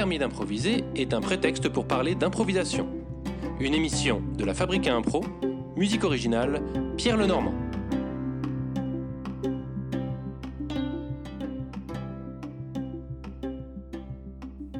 [0.00, 2.88] permis d'improviser est un prétexte pour parler d'improvisation.
[3.60, 5.22] Une émission de la Fabrique à Impro,
[5.76, 6.62] musique originale,
[6.96, 7.52] Pierre Lenormand.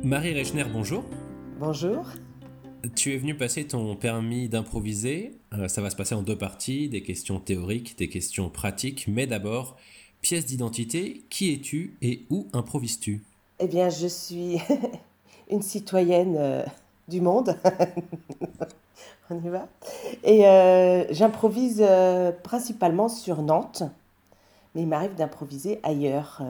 [0.03, 1.05] Marie Rechner, bonjour.
[1.59, 2.07] Bonjour.
[2.97, 5.33] Tu es venu passer ton permis d'improviser.
[5.53, 9.05] Euh, ça va se passer en deux parties, des questions théoriques, des questions pratiques.
[9.07, 9.77] Mais d'abord,
[10.23, 13.23] pièce d'identité, qui es-tu et où improvises-tu?
[13.59, 14.57] Eh bien, je suis
[15.51, 16.63] une citoyenne euh,
[17.09, 17.57] du monde.
[19.31, 19.69] On y va.
[20.25, 21.85] Et euh, j'improvise
[22.43, 23.85] principalement sur Nantes,
[24.75, 26.43] mais il m'arrive d'improviser ailleurs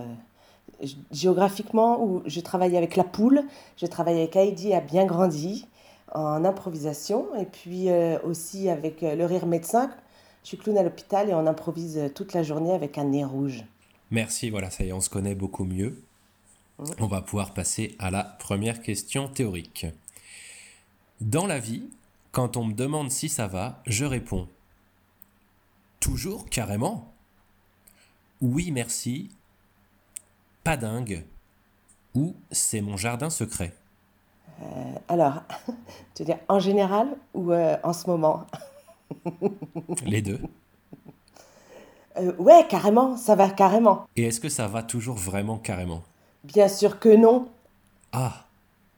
[1.13, 3.43] géographiquement où je travaille avec La Poule,
[3.77, 5.67] je travaille avec Heidi à Bien Grandi
[6.13, 9.91] en improvisation et puis euh, aussi avec euh, le rire médecin.
[10.43, 13.25] Je suis clown à l'hôpital et on improvise euh, toute la journée avec un nez
[13.25, 13.65] rouge.
[14.11, 16.03] Merci, voilà, ça y est, on se connaît beaucoup mieux.
[16.99, 19.87] On va pouvoir passer à la première question théorique.
[21.21, 21.91] Dans la vie,
[22.33, 24.49] quand on me demande si ça va, je réponds
[26.01, 27.13] toujours carrément.
[28.41, 29.31] Oui, merci,
[30.65, 31.25] pas dingue
[32.15, 33.75] ou c'est mon jardin secret
[34.63, 34.65] euh,
[35.09, 35.43] Alors,
[36.15, 38.47] tu veux dire en général ou euh, en ce moment?
[40.05, 40.41] Les deux.
[42.17, 44.07] Euh, ouais, carrément, ça va carrément.
[44.17, 46.03] Et est-ce que ça va toujours vraiment carrément?
[46.45, 47.49] Bien sûr que non.
[48.13, 48.45] Ah.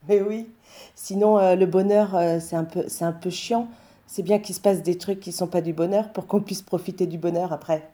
[0.09, 0.49] Mais oui.
[0.95, 3.69] Sinon, le bonheur, c'est un, peu, un peu chiant.
[4.07, 6.41] C'est bien qu'il se passe des trucs qui ne sont pas du bonheur pour qu'on
[6.41, 7.89] puisse profiter du bonheur après.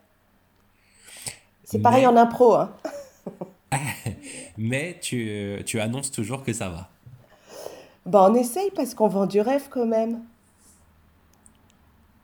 [1.65, 2.55] C'est pareil en impro.
[2.55, 2.71] Hein.
[4.59, 6.89] Mais tu, tu, annonces toujours que ça va.
[8.07, 10.21] Bah, on essaye parce qu'on vend du rêve quand même.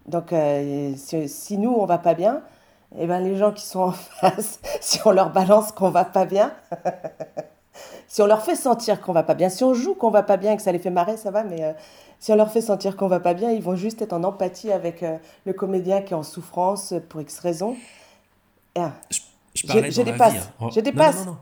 [0.07, 2.43] Donc, euh, si, nous, on va pas bien,
[2.99, 6.25] eh ben, les gens qui sont en face, si on leur balance qu'on va pas
[6.25, 6.53] bien,
[8.09, 10.37] si on leur fait sentir qu'on va pas bien, si on joue qu'on va pas
[10.37, 11.73] bien et que ça les fait marrer, ça va, mais euh,
[12.19, 14.73] si on leur fait sentir qu'on va pas bien, ils vont juste être en empathie
[14.73, 17.77] avec euh, le comédien qui est en souffrance pour X raison.
[18.77, 18.93] Ah.
[19.55, 20.33] Je parlais je, dans dépasse.
[20.33, 20.69] La vie, hein.
[20.75, 21.27] Je dépasse.
[21.27, 21.39] Non non,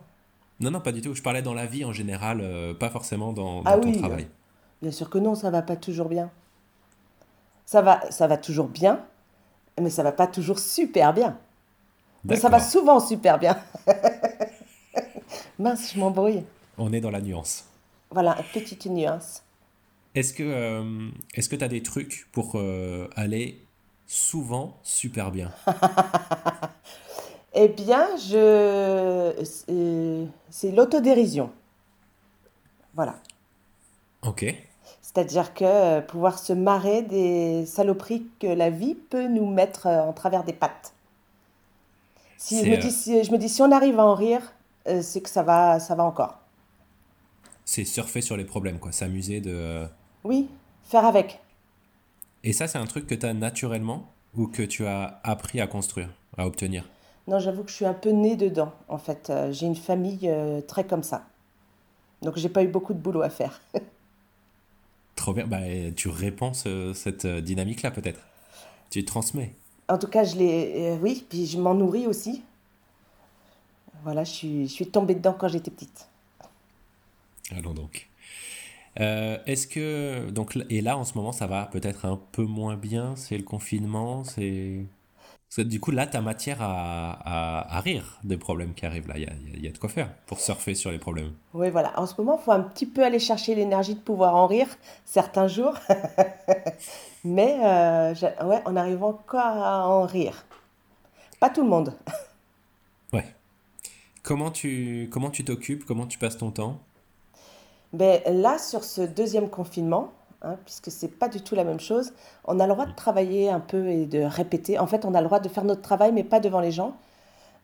[0.60, 1.14] non non, pas du tout.
[1.14, 4.28] Je parlais dans la vie en général, euh, pas forcément dans, ah ton travail.
[4.80, 6.30] Bien sûr que non, ça va pas toujours bien.
[7.64, 9.00] Ça va, ça va toujours bien,
[9.80, 11.38] mais ça va pas toujours super bien.
[12.24, 13.58] Mais ça va souvent super bien.
[15.58, 16.44] Mince, je m'embrouille.
[16.78, 17.64] On est dans la nuance.
[18.10, 19.42] Voilà, petite nuance.
[20.14, 23.64] Est-ce que euh, est-ce que tu as des trucs pour euh, aller
[24.06, 25.50] souvent super bien?
[27.54, 29.44] Eh bien, je...
[30.48, 31.50] c'est l'autodérision.
[32.94, 33.16] Voilà.
[34.22, 34.46] Ok.
[35.14, 40.02] C'est-à-dire que euh, pouvoir se marrer des saloperies que la vie peut nous mettre euh,
[40.02, 40.94] en travers des pattes.
[42.38, 44.54] Si je, me dis, si, je me dis, si on arrive à en rire,
[44.88, 46.38] euh, c'est que ça va, ça va encore.
[47.64, 48.90] C'est surfer sur les problèmes, quoi.
[48.90, 49.86] S'amuser de.
[50.24, 50.48] Oui,
[50.82, 51.40] faire avec.
[52.42, 55.66] Et ça, c'est un truc que tu as naturellement ou que tu as appris à
[55.66, 56.88] construire, à obtenir?
[57.28, 59.30] Non, j'avoue que je suis un peu née dedans, en fait.
[59.30, 61.26] Euh, j'ai une famille euh, très comme ça.
[62.22, 63.60] Donc, j'ai pas eu beaucoup de boulot à faire.
[65.16, 65.46] Trop bien.
[65.46, 65.60] Bah,
[65.94, 68.20] tu répands cette euh, dynamique-là, peut-être.
[68.90, 69.54] Tu transmets.
[69.88, 70.98] En tout cas, je l'ai.
[71.00, 72.42] oui, puis je m'en nourris aussi.
[74.04, 76.08] Voilà, je suis, je suis tombée dedans quand j'étais petite.
[77.50, 78.08] Allons donc.
[78.96, 83.16] Est-ce que donc et là en ce moment ça va peut-être un peu moins bien?
[83.16, 84.84] C'est le confinement, c'est
[85.54, 89.06] parce que du coup, là, tu as matière à, à, rire des problèmes qui arrivent.
[89.06, 91.32] Là, il y a, y a, de quoi faire pour surfer sur les problèmes.
[91.52, 91.92] Oui, voilà.
[92.00, 94.68] En ce moment, il faut un petit peu aller chercher l'énergie de pouvoir en rire
[95.04, 95.74] certains jours.
[97.24, 98.14] Mais euh,
[98.44, 100.46] ouais, on arrive encore à en rire.
[101.38, 101.92] Pas tout le monde.
[103.12, 103.26] ouais.
[104.22, 105.84] Comment tu comment tu t'occupes?
[105.84, 106.80] Comment tu passes ton temps?
[107.92, 110.14] Ben, Là, sur ce deuxième confinement,
[110.44, 112.12] Hein, puisque c'est pas du tout la même chose.
[112.46, 114.78] On a le droit de travailler un peu et de répéter.
[114.78, 116.94] En fait, on a le droit de faire notre travail, mais pas devant les gens.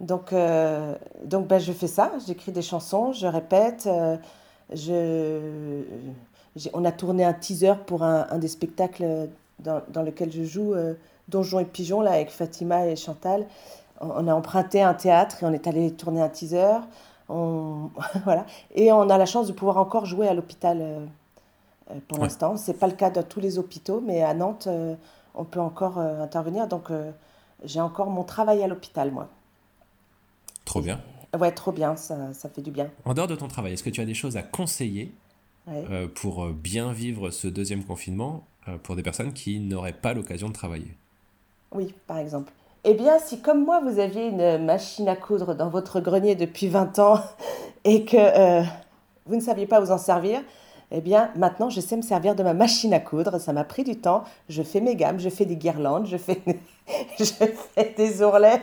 [0.01, 0.95] Donc, euh,
[1.25, 2.13] donc ben, je fais ça.
[2.27, 3.89] J'écris des chansons, je répète.
[3.89, 4.17] Euh,
[4.73, 5.83] je,
[6.73, 10.95] on a tourné un teaser pour un, des spectacles dans, lequel je joue, euh,
[11.29, 13.47] Donjon et Pigeon, là, avec Fatima et Chantal.
[14.01, 16.79] On, a emprunté un théâtre et on est allé tourner un teaser.
[17.29, 17.91] On,
[18.25, 18.47] voilà.
[18.75, 21.09] Et on a la chance de pouvoir encore jouer à l'hôpital
[21.91, 22.57] euh, pour l'instant.
[22.57, 24.95] Ce n'est pas le cas de tous les hôpitaux, mais à Nantes, euh,
[25.35, 26.69] on peut encore euh, intervenir.
[26.69, 26.89] Donc,
[27.65, 29.29] j'ai encore mon travail à l'hôpital, moi.
[30.65, 31.01] Trop bien.
[31.39, 32.91] Ouais, trop bien, ça, ça, fait du bien.
[33.05, 35.13] En dehors de ton travail, est-ce que tu as des choses à conseiller
[36.15, 38.45] pour bien vivre ce deuxième confinement
[38.83, 40.97] pour des personnes qui n'auraient pas l'occasion de travailler?
[41.73, 42.51] Oui, par exemple.
[42.85, 46.69] Eh bien, si comme moi, vous aviez une machine à coudre dans votre grenier depuis
[46.69, 47.21] 20 ans
[47.85, 48.63] et que
[49.27, 50.41] vous ne saviez pas vous en servir.
[50.91, 53.39] Eh bien, maintenant, je sais me servir de ma machine à coudre.
[53.39, 54.25] Ça m'a pris du temps.
[54.49, 56.41] Je fais mes gammes, je fais des guirlandes, je fais,
[57.19, 58.63] je fais des ourlets.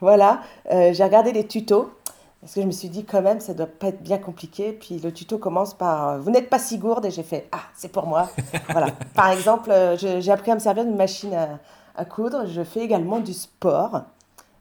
[0.00, 0.40] Voilà.
[0.72, 1.92] Euh, j'ai regardé des tutos.
[2.40, 4.72] Parce que je me suis dit, quand même, ça doit pas être bien compliqué.
[4.72, 7.04] Puis le tuto commence par euh, Vous n'êtes pas si gourde.
[7.04, 8.30] Et j'ai fait Ah, c'est pour moi.
[8.70, 8.88] voilà.
[9.14, 11.58] Par exemple, euh, j'ai appris à me servir d'une machine à,
[11.96, 12.46] à, coudre.
[12.46, 14.02] Je fais également du sport.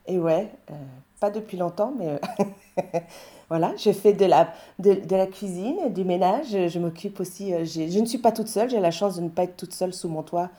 [0.07, 0.51] Et ouais,
[1.19, 2.19] pas depuis longtemps, mais
[3.49, 6.69] voilà, je fais de la, de, la cuisine, du ménage.
[6.69, 7.53] Je, m'occupe aussi.
[7.53, 8.69] Euh, je ne suis pas toute seule.
[8.69, 10.49] J'ai la chance de ne pas être toute seule sous mon toit.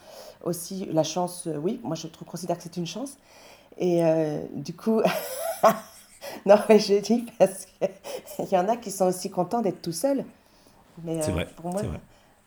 [0.44, 3.16] Aussi, la chance, euh, oui, moi je trouve, considère que c'est une chance.
[3.76, 5.00] Et euh, du coup,
[6.46, 9.92] non, mais je dis parce qu'il y en a qui sont aussi contents d'être tout
[9.92, 10.24] seuls.
[11.04, 11.46] Mais vrai.
[11.56, 12.00] Pour moi, vrai.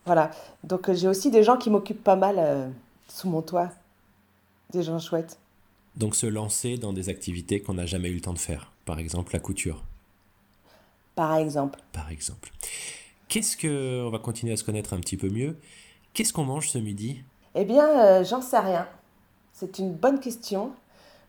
[0.06, 0.32] voilà.
[0.64, 2.74] Donc j'ai aussi des gens qui m'occupent pas mal
[3.08, 3.70] sous mon toit.
[4.72, 5.38] Des gens chouettes.
[5.96, 8.72] Donc se lancer dans des activités qu'on n'a jamais eu le temps de faire.
[8.86, 9.84] Par exemple, la couture.
[11.16, 11.80] Par exemple.
[11.92, 12.52] Par exemple.
[13.28, 14.04] Qu'est-ce que.
[14.06, 15.58] On va continuer à se connaître un petit peu mieux.
[16.14, 17.24] Qu'est-ce qu'on mange ce midi?
[17.56, 18.88] Eh bien, euh, j'en sais rien.
[19.54, 20.72] C'est une bonne question.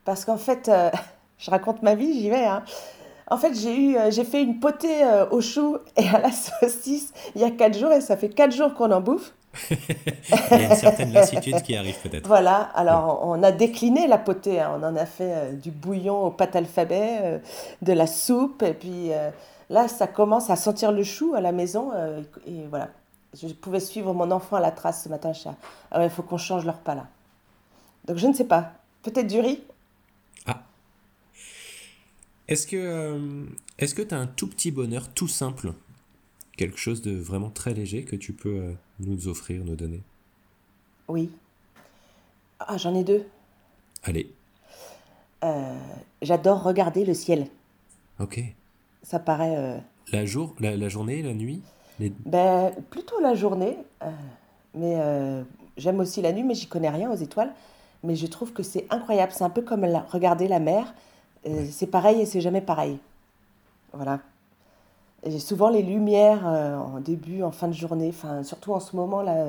[0.04, 0.90] Parce qu'en fait, euh,
[1.38, 2.44] je raconte ma vie, j'y vais.
[2.44, 2.64] Hein.
[3.28, 7.12] En fait, j'ai eu, euh, j'ai fait une potée au chou et à la saucisse
[7.34, 9.32] il y a 4 jours et ça fait 4 jours qu'on en bouffe.
[9.70, 9.76] Il
[10.50, 12.26] y a une certaine lassitude qui arrive peut-être.
[12.26, 14.78] Voilà, alors on a décliné la potée, hein.
[14.80, 17.40] on en a fait du bouillon au pâte alphabet,
[17.82, 19.10] de la soupe, et puis
[19.72, 21.92] Là, ça commence à sentir le chou à la maison.
[21.94, 22.90] Euh, et voilà.
[23.34, 25.32] Je pouvais suivre mon enfant à la trace ce matin.
[25.90, 27.08] Ah il faut qu'on change leur repas là.
[28.04, 28.74] Donc je ne sais pas.
[29.02, 29.62] Peut-être du riz?
[30.44, 30.62] Ah.
[32.48, 33.46] Est-ce que euh,
[33.78, 35.72] est-ce que tu as un tout petit bonheur tout simple?
[36.56, 40.02] Quelque chose de vraiment très léger que tu peux euh, nous offrir, nous donner?
[41.08, 41.30] Oui.
[42.60, 43.26] Ah, j'en ai deux.
[44.02, 44.32] Allez.
[46.22, 47.48] J'adore regarder le ciel.
[48.20, 48.40] Ok.
[49.02, 49.56] Ça paraît.
[49.56, 49.78] Euh,
[50.12, 51.62] la, jour, la, journée, la nuit
[52.24, 53.76] ben, Plutôt la journée.
[54.02, 54.10] Euh,
[54.74, 55.42] mais euh,
[55.76, 57.52] j'aime aussi la nuit, mais j'y connais rien aux étoiles.
[58.04, 59.32] Mais je trouve que c'est incroyable.
[59.34, 60.94] C'est un peu comme regarder la mer.
[61.70, 62.98] C'est pareil et c'est jamais pareil.
[63.92, 64.20] Voilà.
[65.24, 69.22] Et souvent les lumières en début, en fin de journée, enfin, surtout en ce moment,
[69.22, 69.46] là,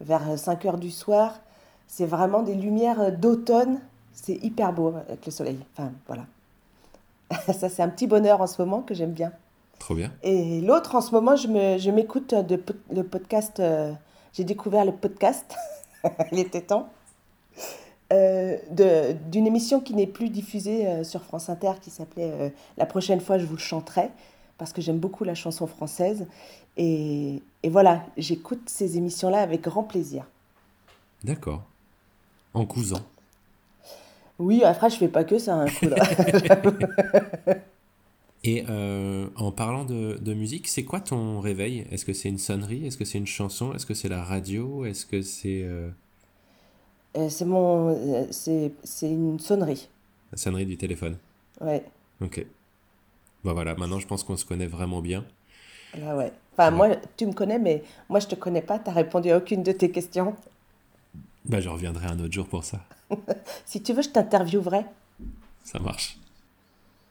[0.00, 1.40] vers 5 heures du soir,
[1.88, 3.80] c'est vraiment des lumières d'automne.
[4.12, 5.58] C'est hyper beau avec le soleil.
[5.74, 6.26] Enfin, voilà.
[7.52, 9.32] ça, c'est un petit bonheur en ce moment que j'aime bien.
[9.78, 10.12] Trop bien.
[10.22, 12.62] Et l'autre, en ce moment, je m'écoute de,
[12.92, 13.60] le podcast.
[13.60, 13.92] Euh,
[14.32, 15.56] j'ai découvert le podcast.
[16.32, 16.88] Il était temps.
[18.12, 23.20] Euh, d'une émission qui n'est plus diffusée euh, sur France Inter qui s'appelait La prochaine
[23.20, 24.10] fois je vous le chanterai
[24.60, 26.26] parce que j'aime beaucoup la chanson française
[26.76, 30.26] et, et voilà j'écoute ces émissions là avec grand plaisir.
[31.24, 31.64] D'accord.
[32.52, 33.00] En cousant.
[34.38, 35.86] Oui, après, je fais pas que ça, un coup
[38.44, 41.86] Et euh, en parlant de, de musique, c'est quoi ton réveil?
[41.90, 42.86] Est-ce que c'est une sonnerie?
[42.86, 43.72] Est-ce que c'est une chanson?
[43.74, 44.84] Est-ce que c'est la radio?
[44.84, 45.62] Est-ce que c'est...
[45.62, 45.90] Euh,
[47.16, 48.28] euh, c'est mon...
[48.30, 48.72] c'est
[49.02, 49.88] une sonnerie.
[50.32, 51.16] La sonnerie du téléphone?
[51.60, 51.84] Ouais.
[52.22, 52.46] Ok.
[53.44, 55.24] Bon voilà, maintenant je pense qu'on se connaît vraiment bien.
[55.98, 56.32] Là ouais.
[56.52, 59.38] Enfin, moi, tu me connais, mais moi je te connais pas, tu n'as répondu à
[59.38, 60.36] aucune de tes questions.
[61.44, 62.84] Bah, je reviendrai un autre jour pour ça.
[63.64, 64.84] si tu veux, je t'interviewerai.
[65.64, 66.18] Ça marche.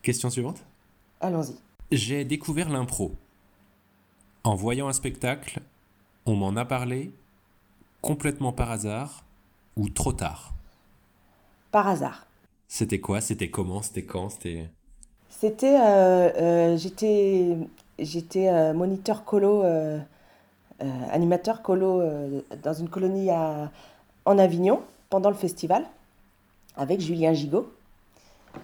[0.01, 0.63] Question suivante?
[1.19, 1.55] Allons-y.
[1.91, 3.15] J'ai découvert l'impro.
[4.43, 5.59] En voyant un spectacle,
[6.25, 7.11] on m'en a parlé
[8.01, 9.23] complètement par hasard
[9.75, 10.53] ou trop tard?
[11.71, 12.27] Par hasard.
[12.67, 13.19] C'était quoi?
[13.19, 13.81] C'était comment?
[13.81, 14.29] C'était quand?
[14.29, 14.69] C'était.
[15.39, 15.77] C'était.
[15.79, 17.57] Euh, euh, j'étais.
[17.97, 19.63] J'étais euh, moniteur colo,
[21.11, 22.01] animateur colo
[22.63, 23.69] dans une colonie à,
[24.23, 25.85] en Avignon pendant le festival
[26.77, 27.69] avec Julien Gigot,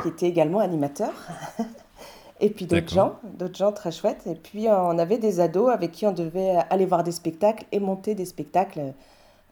[0.02, 1.12] qui était également animateur.
[2.40, 4.26] et puis d'autres gens, d'autres gens très chouettes.
[4.26, 7.82] Et puis on avait des ados avec qui on devait aller voir des spectacles et
[7.82, 8.94] monter des spectacles.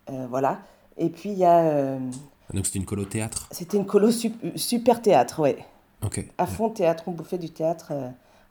[0.10, 0.60] Euh, voilà.
[0.98, 1.60] Et puis il y a.
[1.60, 2.00] Euh,
[2.54, 3.48] Donc c'était une colo théâtre?
[3.52, 4.10] C'était une colo
[4.56, 5.58] super théâtre, ouais.
[6.04, 6.26] Ok.
[6.38, 7.94] À fond théâtre, on bouffait du théâtre.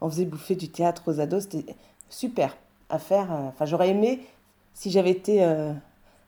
[0.01, 1.45] on faisait bouffer du théâtre aux ados.
[1.51, 1.75] C'était
[2.09, 2.57] super
[2.89, 3.29] à faire.
[3.31, 4.21] Enfin, j'aurais aimé
[4.75, 5.45] si j'avais été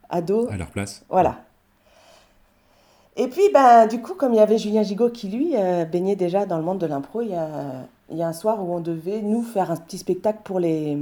[0.09, 0.47] ado.
[0.49, 1.03] À leur place.
[1.09, 1.37] Voilà.
[3.17, 6.17] Et puis, ben, du coup, comme il y avait Julien Gigot qui, lui, euh, baignait
[6.17, 8.75] déjà dans le monde de l'impro, il y a, il y a un soir où
[8.75, 10.97] on devait, nous, faire un petit spectacle pour les,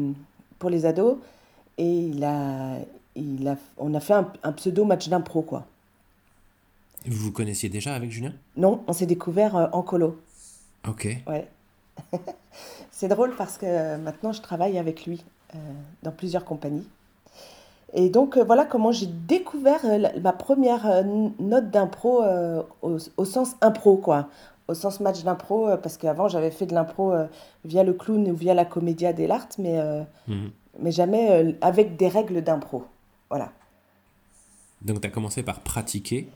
[0.60, 1.18] pour les ados.
[1.80, 2.76] Et il a,
[3.16, 5.66] il a, on a fait un, un pseudo match d'impro, quoi.
[7.06, 8.34] Vous vous connaissiez déjà avec Julien?
[8.58, 10.20] Non, on s'est découvert euh, en colo.
[10.88, 11.08] Ok.
[11.28, 11.48] Ouais.
[12.92, 15.24] C'est drôle parce que euh, maintenant, je travaille avec lui
[16.02, 16.88] dans plusieurs compagnies.
[17.94, 21.04] Et donc euh, voilà comment j'ai découvert euh, ma première euh,
[21.38, 22.24] note d'impro
[22.82, 24.30] au, sens impro, quoi.
[24.68, 27.28] au sens match d'impro, euh, parce qu'avant j'avais fait de l'impro euh,
[27.66, 30.50] via le clown ou via la comédia dell'arte, mais, euh, Mhm.
[30.80, 32.84] mais jamais euh, avec des règles d'impro.
[33.30, 33.52] Voilà.
[34.82, 36.30] Donc tu as commencé par pratiquer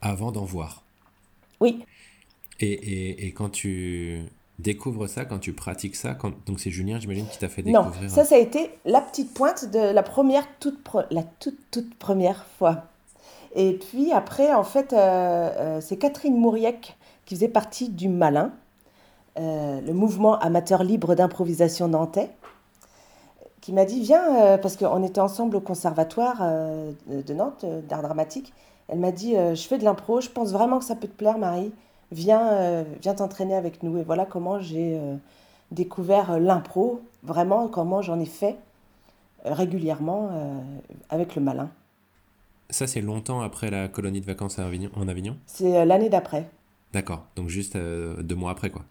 [0.00, 0.84] avant d'en voir.
[1.60, 1.84] Oui,
[2.60, 4.22] Et, et, et quand tu
[4.58, 6.32] découvres ça, quand tu pratiques ça, quand...
[6.46, 8.10] donc c'est Julien, j'imagine, qui t'a fait non, découvrir.
[8.10, 11.94] ça, ça a été la petite pointe de la première, toute, pre- la toute, toute
[11.96, 12.84] première fois.
[13.54, 18.52] Et puis après, en fait, euh, euh, c'est Catherine Mouriec qui faisait partie du Malin,
[19.38, 22.30] euh, le mouvement amateur libre d'improvisation nantais,
[23.60, 26.38] qui m'a dit Viens, euh, parce qu'on était ensemble au conservatoire
[27.06, 28.52] de Nantes, d'art dramatique.
[28.90, 31.16] Elle m'a dit euh, Je fais de l'impro, je pense vraiment que ça peut te
[31.16, 31.72] plaire, Marie.
[32.10, 33.96] Viens, euh, viens t'entraîner avec nous.
[33.98, 35.14] Et voilà comment j'ai euh,
[35.70, 38.56] découvert l'impro, vraiment comment j'en ai fait
[39.44, 40.28] régulièrement
[41.08, 41.70] avec le Malin.
[42.68, 45.38] Ça, c'est longtemps après la colonie de vacances à Avignon, en Avignon?
[45.46, 46.46] C'est l'année d'après.
[46.92, 48.82] D'accord, donc juste deux mois après, quoi.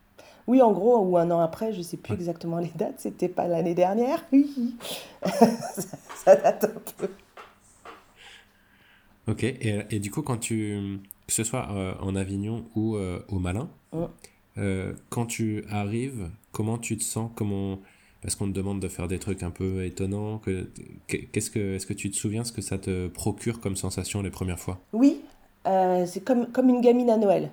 [0.48, 3.48] Oui, en gros, ou un an après, je sais plus exactement les dates, c'était pas
[3.48, 4.25] l'année dernière.
[4.32, 4.75] Oui.
[5.24, 7.10] ça, ça date un peu.
[9.29, 13.19] Ok, et, et du coup, quand tu, que ce soit euh, en Avignon ou euh,
[13.29, 13.69] au Malin,
[14.57, 17.79] euh, quand tu arrives, comment tu te sens comment...
[18.21, 20.39] Parce qu'on te demande de faire des trucs un peu étonnants.
[20.39, 20.67] Que,
[21.07, 24.29] qu'est-ce que, est-ce que tu te souviens ce que ça te procure comme sensation les
[24.29, 24.79] premières fois?
[24.91, 25.21] Oui,
[25.63, 27.51] c'est comme, comme une gamine à Noël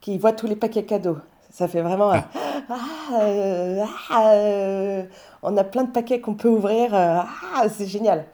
[0.00, 1.18] qui voit tous les paquets cadeaux.
[1.50, 2.12] Ça fait vraiment.
[2.12, 2.28] Ah,
[2.70, 5.04] ah, euh,
[5.42, 6.94] on a plein de paquets qu'on peut ouvrir.
[6.94, 8.24] ah, c'est génial.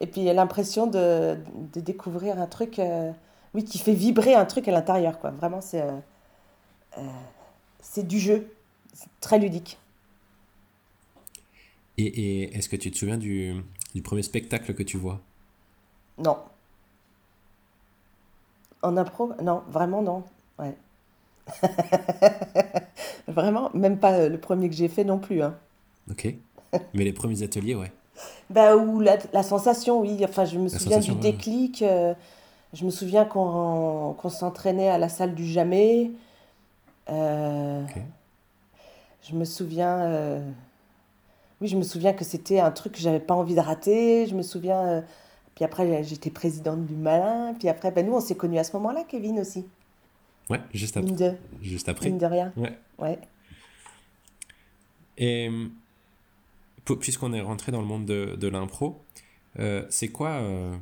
[0.00, 1.36] Et puis l'impression de,
[1.72, 3.10] de découvrir un truc, euh,
[3.54, 5.30] oui, qui fait vibrer un truc à l'intérieur, quoi.
[5.30, 5.98] Vraiment, c'est euh,
[6.98, 7.02] euh,
[7.80, 8.52] c'est du jeu,
[8.92, 9.78] c'est très ludique.
[11.96, 13.54] Et, et est-ce que tu te souviens du,
[13.94, 15.20] du premier spectacle que tu vois?
[16.18, 16.38] Non.
[18.82, 20.22] En impro, non, vraiment non.
[20.60, 20.76] Ouais.
[23.26, 25.42] vraiment, même pas le premier que j'ai fait non plus.
[25.42, 25.56] Hein.
[26.10, 26.34] Ok.
[26.94, 27.90] Mais les premiers ateliers, ouais.
[28.50, 30.18] Bah, ou la, la sensation, oui.
[30.24, 31.82] Enfin, je me La souviens du déclic.
[31.82, 32.14] euh,
[32.74, 36.10] je me souviens qu'on s'entraînait à la salle du jamais.
[37.10, 37.82] Euh.
[39.22, 39.98] Je me souviens.
[40.00, 40.50] euh,
[41.60, 44.26] Oui, je me souviens que c'était un truc que j'avais pas envie de rater.
[44.26, 45.02] Je me souviens.
[45.54, 47.54] Puis après, j'étais présidente du Malin.
[47.58, 49.66] Puis après, ben, nous, on s'est connus à ce moment-là, Kevin aussi.
[50.48, 51.06] Ouais, juste après.
[51.10, 52.08] Mine de, Juste après.
[52.08, 52.52] mine de rien.
[52.56, 52.78] Ouais.
[52.98, 53.18] Ouais.
[55.18, 55.50] Et
[56.96, 59.04] puisqu'on est rentré dans le monde de, de l'impro,
[59.58, 60.76] euh, c'est quoi, euh,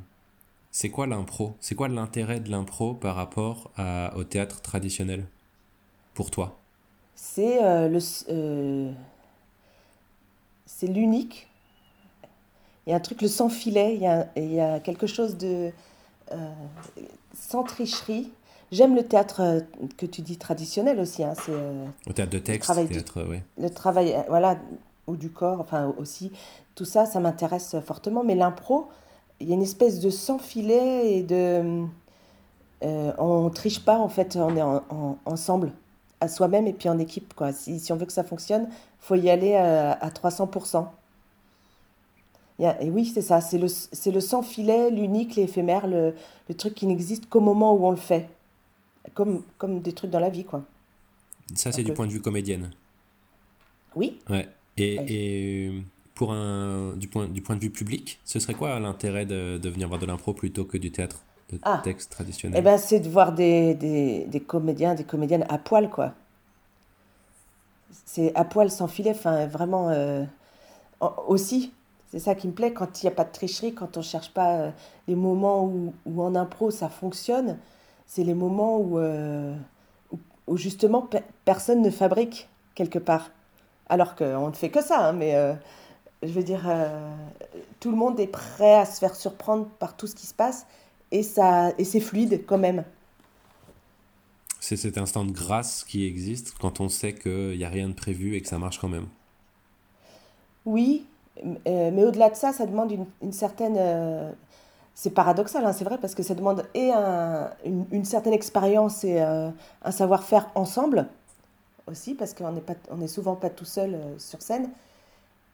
[0.71, 1.57] c'est quoi l'impro?
[1.61, 5.27] C'est quoi l'intérêt de l'impro par rapport à- au théâtre traditionnel?
[6.13, 6.63] Pour toi?
[7.15, 7.99] C'est euh, le,
[10.65, 11.47] c'est l'unique.
[12.85, 15.07] Il y a un truc, le sans filet, il y a, il y a quelque
[15.07, 15.71] chose de
[16.31, 16.35] euh,
[17.33, 18.31] sans tricherie.
[18.71, 19.63] J'aime le théâtre
[19.97, 21.23] que tu dis traditionnel aussi.
[21.23, 23.43] hein, c'est euh, Au théâtre de texte, travail du- théâtre, ouais.
[23.59, 24.57] le travail, voilà,
[25.07, 26.31] ou du corps, enfin aussi.
[26.75, 28.23] Tout ça, ça m'intéresse fortement.
[28.23, 28.87] Mais l'impro,
[29.39, 31.85] il y a une espèce de sans filet et de.
[32.83, 35.71] euh, on triche pas, en fait, on est en- en- ensemble,
[36.21, 37.33] à soi-même et puis en équipe.
[37.33, 37.51] Quoi.
[37.53, 40.87] Si, si on veut que ça fonctionne, faut y aller à, à 300%.
[42.59, 45.87] Il y a- et oui, c'est ça, c'est le, c'est le sans filet, l'unique, l'éphémère,
[45.87, 46.15] le,
[46.49, 48.29] le truc qui n'existe qu'au moment où on le fait.
[49.13, 50.63] Comme, comme des trucs dans la vie, quoi.
[51.55, 52.71] Ça, c'est du point de vue comédienne.
[53.95, 54.47] Oui, Ouais.
[54.77, 55.83] Et, et
[56.15, 59.69] pour un, du, point, du point de vue public, ce serait quoi l'intérêt de, de
[59.69, 61.81] venir voir de l'impro plutôt que du théâtre de Ah.
[61.83, 65.89] texte traditionnel Eh ben, c'est de voir des, des, des comédiens, des comédiennes à poil,
[65.89, 66.13] quoi.
[68.05, 69.89] C'est à poil sans filet, enfin, vraiment.
[69.89, 70.23] euh,
[71.01, 71.73] en- aussi,
[72.11, 74.05] c'est ça qui me plaît, quand il n'y a pas de tricherie, quand on ne
[74.05, 74.71] cherche pas euh,
[75.07, 77.59] les moments où, où en impro ça fonctionne,
[78.07, 79.55] c'est les moments où, euh,
[80.13, 83.31] où, où justement pe- personne ne fabrique quelque part.
[83.89, 85.53] Alors qu'on ne fait que ça, hein, mais euh,
[86.23, 87.11] je veux dire, euh,
[87.79, 90.67] tout le monde est prêt à se faire surprendre par tout ce qui se passe
[91.11, 92.83] et, ça, et c'est fluide quand même.
[94.59, 97.95] C'est cet instant de grâce qui existe quand on sait qu'il n'y a rien de
[97.95, 99.07] prévu et que ça marche quand même.
[100.65, 101.05] Oui,
[101.67, 103.75] euh, mais au-delà de ça, ça demande une, une certaine...
[103.77, 104.31] euh,
[104.95, 109.03] c'est paradoxal, hein, c'est vrai, parce que ça demande et un- une, une certaine expérience
[109.03, 109.49] et euh,
[109.83, 111.07] un savoir-faire ensemble
[111.87, 112.53] aussi, parce qu'on
[112.97, 114.69] n'est souvent pas tout seul euh, sur scène,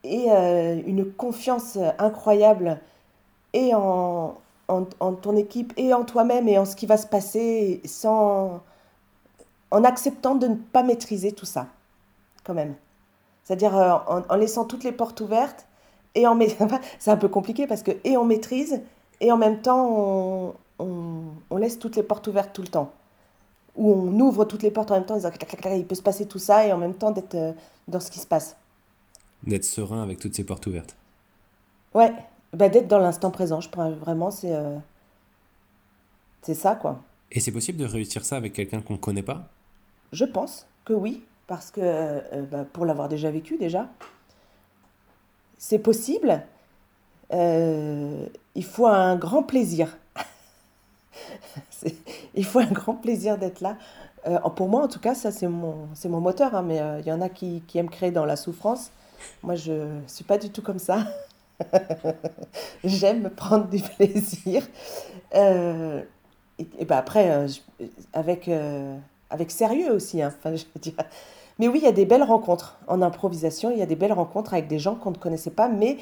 [0.03, 2.79] et euh, une confiance incroyable
[3.53, 4.35] et en,
[4.67, 8.61] en, ton équipe et en toi-même et en ce qui va se passer, sans,
[9.71, 11.67] en acceptant de ne pas maîtriser tout ça,
[12.43, 12.75] quand même.
[13.43, 15.67] C'est-à-dire euh, en, laissant toutes les portes ouvertes
[16.15, 16.37] et en
[16.99, 18.81] c'est un peu compliqué parce que et on maîtrise
[19.21, 22.91] et en même temps on, on laisse toutes les portes ouvertes tout le temps.
[23.75, 25.31] Où on ouvre toutes les portes en même temps, en disant
[25.75, 27.53] il peut se passer tout ça, et en même temps d'être euh,
[27.87, 28.55] dans ce qui se passe.
[29.43, 30.95] D'être serein avec toutes ces portes ouvertes.
[31.93, 32.13] Ouais,
[32.53, 34.77] bah, d'être dans l'instant présent, je pense vraiment, c'est euh,
[36.41, 37.01] c'est ça, quoi.
[37.31, 39.47] Et c'est possible de réussir ça avec quelqu'un qu'on ne connaît pas?
[40.11, 43.89] Je pense que oui, parce que euh, bah, pour l'avoir déjà vécu déjà,
[45.57, 46.43] c'est possible.
[47.31, 49.97] il faut un grand plaisir.
[52.35, 53.77] il faut un grand plaisir d'être là.
[54.27, 56.55] Euh, pour moi, en tout cas, ça, c'est mon, c'est mon moteur.
[56.55, 58.91] Hein, mais euh, il y en a qui, qui, aiment créer dans la souffrance.
[59.41, 61.05] Moi, je ne suis pas du tout comme ça.
[62.83, 64.63] J'aime prendre du plaisir.
[65.35, 66.01] Euh,
[66.59, 67.47] et, et ben après,
[68.13, 68.49] avec,
[69.29, 70.21] avec sérieux aussi.
[70.21, 70.33] Hein.
[71.59, 73.71] Mais oui, il y a des belles rencontres en improvisation.
[73.71, 75.97] Il y a des belles rencontres avec des gens qu'on ne connaissait pas, mais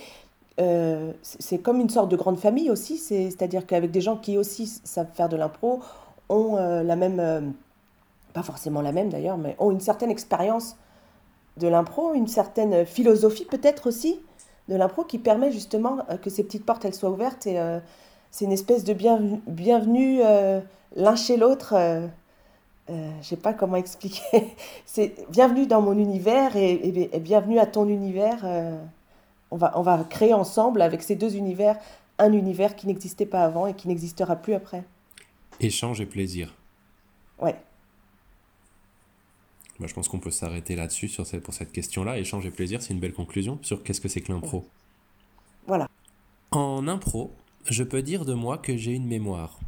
[0.60, 4.68] euh, c'est comme une sorte de grande famille aussi, c'est-à-dire qu'avec des gens qui aussi
[4.68, 5.82] savent faire de l'impro,
[6.30, 7.42] ont euh, la même, euh,
[8.34, 10.76] pas forcément la même d'ailleurs, mais ont une certaine expérience
[11.58, 14.20] de l'impro, une certaine philosophie peut-être aussi
[14.68, 17.60] de l'impro qui permet justement que ces petites portes soient ouvertes et
[18.30, 20.22] c'est une espèce de bienvenue,
[20.96, 21.76] l'un chez l'autre.
[22.88, 24.56] je sais pas comment expliquer.
[24.86, 28.46] c'est bienvenue dans mon univers et bienvenue à ton univers
[29.52, 31.78] on va, on va créer ensemble avec ces deux univers
[32.18, 34.84] un univers qui n'existait pas avant et qui n'existera plus après.
[35.60, 36.56] Échange et plaisir.
[37.40, 37.56] Ouais.
[39.80, 42.20] Moi, je pense qu'on peut s'arrêter là-dessus sur cette, pour cette question-là.
[42.20, 44.66] Échange et plaisir, c'est une belle conclusion sur qu'est-ce que c'est que l'impro.
[45.66, 45.88] Voilà.
[46.52, 47.32] En impro,
[47.66, 49.60] je peux dire de moi que j'ai une mémoire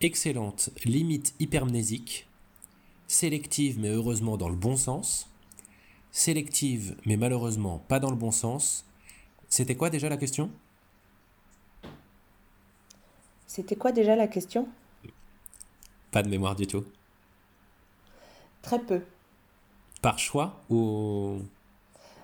[0.00, 2.26] excellente, limite hypermnésique,
[3.06, 5.31] sélective mais heureusement dans le bon sens,
[6.12, 8.84] sélective, mais malheureusement pas dans le bon sens.
[9.48, 10.50] C'était quoi déjà la question?
[13.46, 14.68] C'était quoi déjà la question?
[16.10, 16.84] Pas de mémoire du tout.
[18.62, 19.02] Très peu.
[20.00, 21.38] Par choix ou?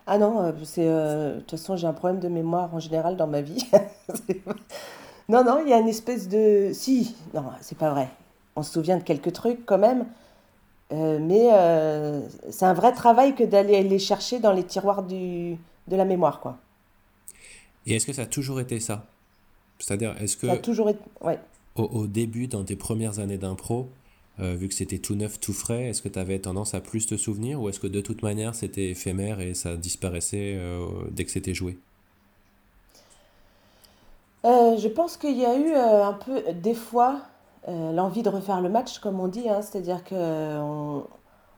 [0.07, 3.17] Ah non, euh, c'est euh, de toute façon j'ai un problème de mémoire en général
[3.17, 3.69] dans ma vie.
[5.29, 8.09] non non, il y a une espèce de si non c'est pas vrai.
[8.57, 10.07] On se souvient de quelques trucs quand même,
[10.92, 12.20] euh, mais euh,
[12.51, 15.57] c'est un vrai travail que d'aller les chercher dans les tiroirs du,
[15.88, 16.57] de la mémoire, quoi.
[17.87, 19.07] Et est-ce que ça a toujours été ça?
[19.79, 20.46] C'est-à-dire, est-ce que...
[20.46, 21.01] Ça a toujours été...
[21.20, 21.38] Ouais.
[21.77, 23.88] Au, au début, dans tes premières années d'impro,
[24.40, 27.07] euh, vu que c'était tout neuf, tout frais, est-ce que tu avais tendance à plus
[27.07, 30.59] te souvenir ou est-ce que de toute manière c'était éphémère et ça disparaissait
[31.11, 31.79] dès que c'était joué?
[34.44, 37.20] Je pense qu'il y a eu un peu, des fois,
[37.69, 39.49] euh, l'envie de refaire le match, comme on dit.
[39.49, 41.05] Hein, C'est-à-dire qu'on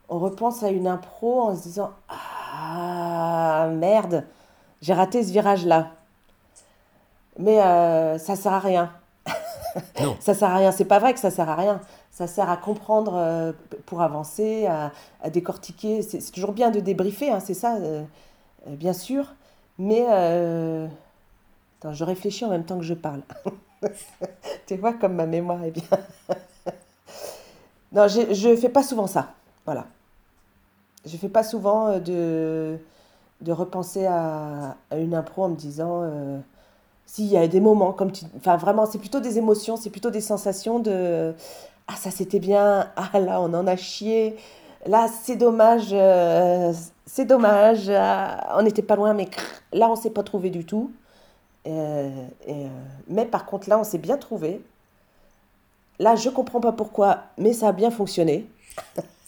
[0.09, 4.25] on repense à une impro en se disant Ah merde,
[4.83, 5.93] j'ai raté ce virage-là.
[7.39, 8.93] Mais euh, ça sert à rien.
[10.01, 10.17] Non.
[10.21, 10.73] ça sert à rien.
[10.73, 11.81] C'est pas vrai que ça sert à rien.
[12.11, 13.53] Ça sert à comprendre euh,
[13.87, 14.93] pour avancer, à,
[15.23, 16.03] à décortiquer.
[16.03, 18.03] C'est toujours bien de débriefer, hein, c'est ça, euh,
[18.67, 19.33] bien sûr.
[19.79, 20.03] Mais
[21.79, 23.23] attends, je réfléchis en même temps que je parle.
[24.67, 25.85] tu vois comme ma mémoire est bien.
[27.93, 29.35] non, je ne fais pas souvent ça.
[29.65, 29.87] Voilà.
[31.07, 32.79] Je fais pas souvent euh, de,
[33.41, 36.39] de repenser à, une impro en me disant euh,
[37.07, 38.25] s'il y a des moments comme tu.
[38.37, 41.35] Enfin, vraiment, c'est plutôt des émotions, c'est plutôt des sensations de
[41.89, 44.37] Ah, ça c'était bien, ah là, on en a chié,
[44.87, 46.73] là, c'est dommage, euh,
[47.07, 49.29] c'est dommage, ah, on n'était pas loin, mais
[49.73, 50.93] là, on s'est pas trouvé du tout.
[51.67, 52.27] Euh,
[53.09, 54.61] mais par contre, là, on s'est bien trouvé.
[55.99, 58.47] Là, je comprends pas pourquoi, mais ça a bien fonctionné.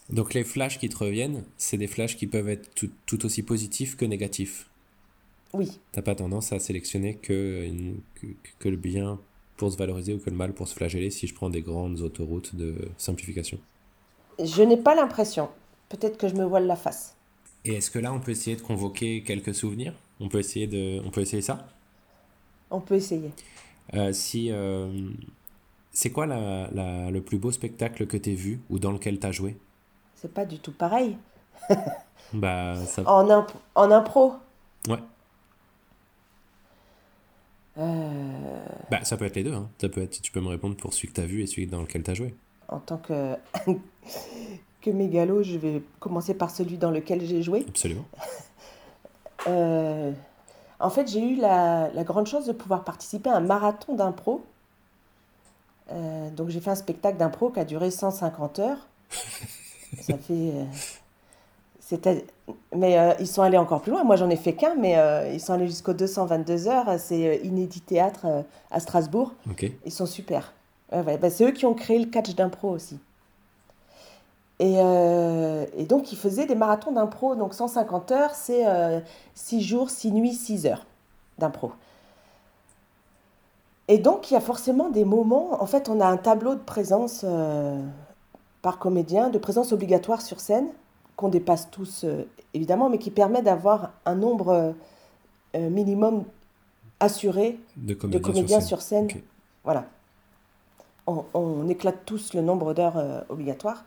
[0.09, 3.43] Donc les flashs qui te reviennent, c'est des flashs qui peuvent être tout, tout aussi
[3.43, 4.67] positifs que négatifs.
[5.53, 5.79] Oui.
[5.93, 7.69] T'as pas tendance à sélectionner que,
[8.15, 8.27] que,
[8.59, 9.19] que, le bien
[9.57, 12.01] pour se valoriser ou que le mal pour se flageller si je prends des grandes
[12.01, 13.59] autoroutes de simplification?
[14.43, 15.51] Je n'ai pas l'impression.
[15.91, 17.17] Peut-être que je me voile la face.
[17.67, 19.95] Et est-ce que là, on peut essayer de convoquer quelques souvenirs?
[20.21, 21.69] On peut essayer de, on peut essayer ça?
[22.73, 23.31] On peut essayer.
[23.95, 25.11] Euh, si, euh,
[25.93, 29.21] c'est quoi la, la, le plus beau spectacle que tu as vu ou dans lequel
[29.21, 29.57] tu as joué?
[30.15, 31.17] C'est pas du tout pareil.
[32.33, 33.03] bah, ça...
[33.07, 34.35] en, imp en impro
[34.89, 34.99] Ouais.
[37.79, 38.65] Euh...
[38.91, 39.55] Bah, ça peut être les deux.
[39.55, 39.69] Hein.
[39.81, 41.67] Ça peut être, tu peux me répondre pour celui que tu as vu et celui
[41.67, 42.35] dans lequel tu as joué.
[42.69, 43.37] En tant que,
[44.81, 47.65] que mégalo, je vais commencer par celui dans lequel j'ai joué.
[47.69, 48.07] Absolument.
[49.47, 50.13] euh...
[50.83, 54.45] En fait, j'ai eu la, grande chance de pouvoir participer à un marathon d'impro.
[55.93, 58.89] Euh, donc j'ai fait un spectacle d'impro qui a duré 150 heures.
[60.01, 60.31] Ça fait...
[60.31, 60.65] Euh,
[62.75, 64.03] mais euh, ils sont allés encore plus loin.
[64.03, 64.97] Moi, j'en ai fait qu'un, mais
[65.33, 66.99] ils sont allés jusqu'aux 222 heures.
[66.99, 69.35] C'est Inédit Théâtre à Strasbourg.
[69.85, 70.55] Ils sont super.
[70.91, 72.99] Bah, c'est eux qui ont créé le catch d'impro aussi.
[74.63, 77.35] Et, euh, et donc, il faisait des marathons d'impro.
[77.35, 78.65] Donc, 150 heures, c'est
[79.35, 80.87] 6 jours, 6 nuits, 6 heures
[81.39, 81.73] d'impro.
[83.89, 85.61] Et donc, il y a forcément des moments.
[85.61, 87.27] En fait, on a un tableau de présence
[88.63, 90.69] par comédien, de présence obligatoire sur scène,
[91.17, 92.07] qu'on dépasse tous
[92.55, 94.75] évidemment, mais qui permet d'avoir un nombre
[95.55, 96.23] minimum
[97.03, 99.09] assuré de comédiens, sur scène.
[99.65, 99.87] Voilà.
[101.07, 103.85] On, éclate tous le nombre d'heures euh, obligatoires.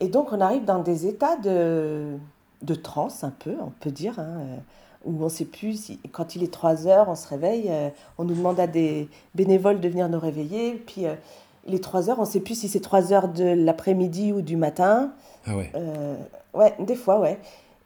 [0.00, 2.16] Et donc, on arrive dans des états de,
[2.62, 4.56] de transe, un peu, on peut dire, hein, euh,
[5.04, 7.88] où on ne sait plus, si, quand il est 3 heures, on se réveille, euh,
[8.18, 11.04] on nous demande à des bénévoles de venir nous réveiller, puis
[11.66, 14.42] il est 3 heures, on ne sait plus si c'est 3 heures de l'après-midi ou
[14.42, 15.12] du matin.
[15.46, 15.70] Ah ouais
[16.54, 17.38] Ouais, des fois, ouais.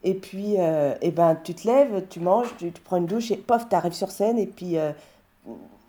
[0.02, 3.36] Et puis, euh, eh ben, tu te lèves, tu manges, tu, prends une douche et
[3.36, 4.92] pof, tu arrives sur scène et puis euh,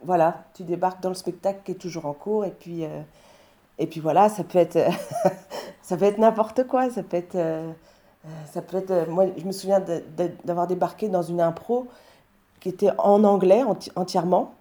[0.04, 3.02] voilà, tu débarques dans le spectacle qui est toujours en cours et puis, euh,
[3.82, 4.78] et puis voilà, ça peut être,
[5.82, 7.38] ça peut être n'importe quoi, ça peut être,
[8.52, 9.84] ça peut être, moi je me souviens
[10.44, 11.88] d'avoir débarqué dans une impro
[12.60, 13.63] qui était en anglais
[13.96, 14.54] entièrement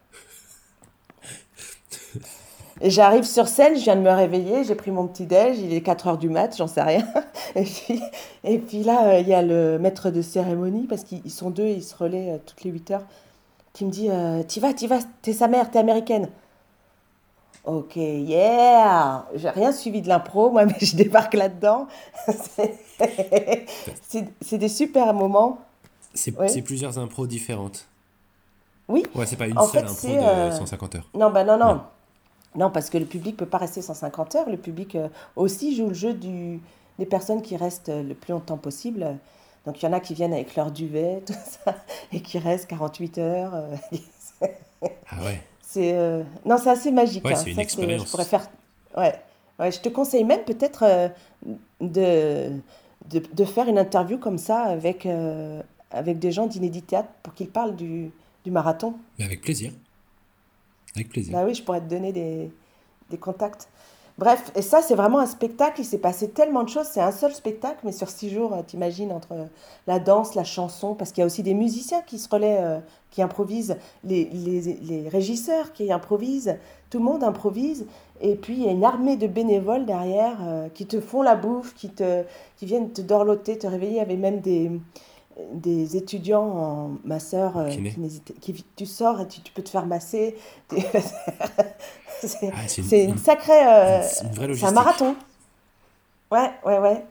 [2.83, 5.83] j'arrive sur scène, je viens de me réveiller, j'ai pris mon petit déj, il est
[5.83, 7.07] 4 heures du mat, j'en sais rien.
[7.57, 8.01] Et puis,
[8.45, 11.67] et puis là, euh, il y a le maître de cérémonie, parce qu'ils sont deux,
[11.67, 13.03] ils se relaient euh, toutes les 8 heures,
[13.73, 16.29] qui me dit euh, T'y vas, t'y vas, t'es sa mère, t'es américaine.
[17.65, 21.87] Ok, yeah J'ai rien suivi de l'impro, moi, mais je débarque là-dedans.
[24.41, 25.59] c'est des super moments.
[26.15, 27.87] C'est plusieurs impros différentes.
[28.89, 29.05] Oui.
[29.15, 31.09] Ouais, c'est pas une seule impro de 150 heures.
[31.15, 31.57] Non, bah non.
[31.57, 31.83] non.
[32.57, 34.51] Non, parce que le public peut pas rester 150 heures.
[34.51, 36.61] Le public euh, aussi joue le jeu du,
[36.99, 39.17] des personnes qui restent le plus longtemps possible.
[39.67, 41.77] Donc il y en a qui viennent avec leur duvet, tout ça,
[42.13, 43.55] et qui restent 48 heures.
[43.55, 44.47] Euh,
[45.11, 45.41] ah ouais.
[45.73, 47.25] C'est euh, non, c'est assez magique.
[47.25, 47.37] Ouais, hein.
[47.37, 48.07] c'est une expérience.
[48.07, 48.51] Je pourrais faire.
[48.97, 49.15] Ouais.
[49.61, 49.71] ouais.
[49.71, 51.13] Je te conseille même peut-être
[51.81, 52.51] de,
[53.09, 55.07] de, de, faire une interview comme ça avec
[55.93, 58.11] avec des gens d'Inédit Théâtre pour qu'ils parlent du,
[58.45, 58.95] du marathon.
[59.19, 59.73] Mais avec plaisir.
[60.97, 61.33] Avec plaisir.
[61.33, 62.51] Bah oui, je pourrais te donner des,
[63.11, 63.69] des contacts.
[64.21, 65.81] Bref, et ça, c'est vraiment un spectacle.
[65.81, 66.85] Il s'est passé tellement de choses.
[66.93, 69.49] C'est un seul spectacle, mais sur six jours, euh, t'imagines, entre
[69.87, 72.81] la danse, la chanson, parce qu'il y a aussi des musiciens qui se relaient, euh,
[73.11, 76.59] qui improvisent, les, les, régisseurs qui improvisent,
[76.91, 77.87] tout le monde improvise.
[78.21, 81.35] Et puis, il y a une armée de bénévoles derrière euh, qui te font la
[81.35, 82.25] bouffe, qui, te,
[82.59, 83.93] qui viennent te dorloter, te réveiller.
[83.93, 84.71] Il y avait même des,
[85.53, 87.71] des étudiants en masseur euh,
[88.41, 90.37] qui, tu sors et tu, peux te faire masser.
[92.21, 93.67] c'est ah, une, sacrée.
[93.67, 95.17] Euh, c'est un marathon.
[96.31, 97.05] Ouais, ouais, ouais.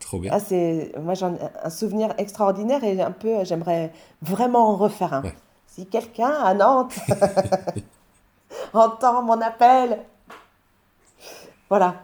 [0.00, 0.32] Trop bien.
[0.34, 5.22] Ah, c'est moi j'ai un souvenir extraordinaire et un peu j'aimerais vraiment en refaire un.
[5.66, 6.94] Si quelqu'un à Nantes
[8.72, 10.00] entend mon appel,
[11.68, 11.96] voilà.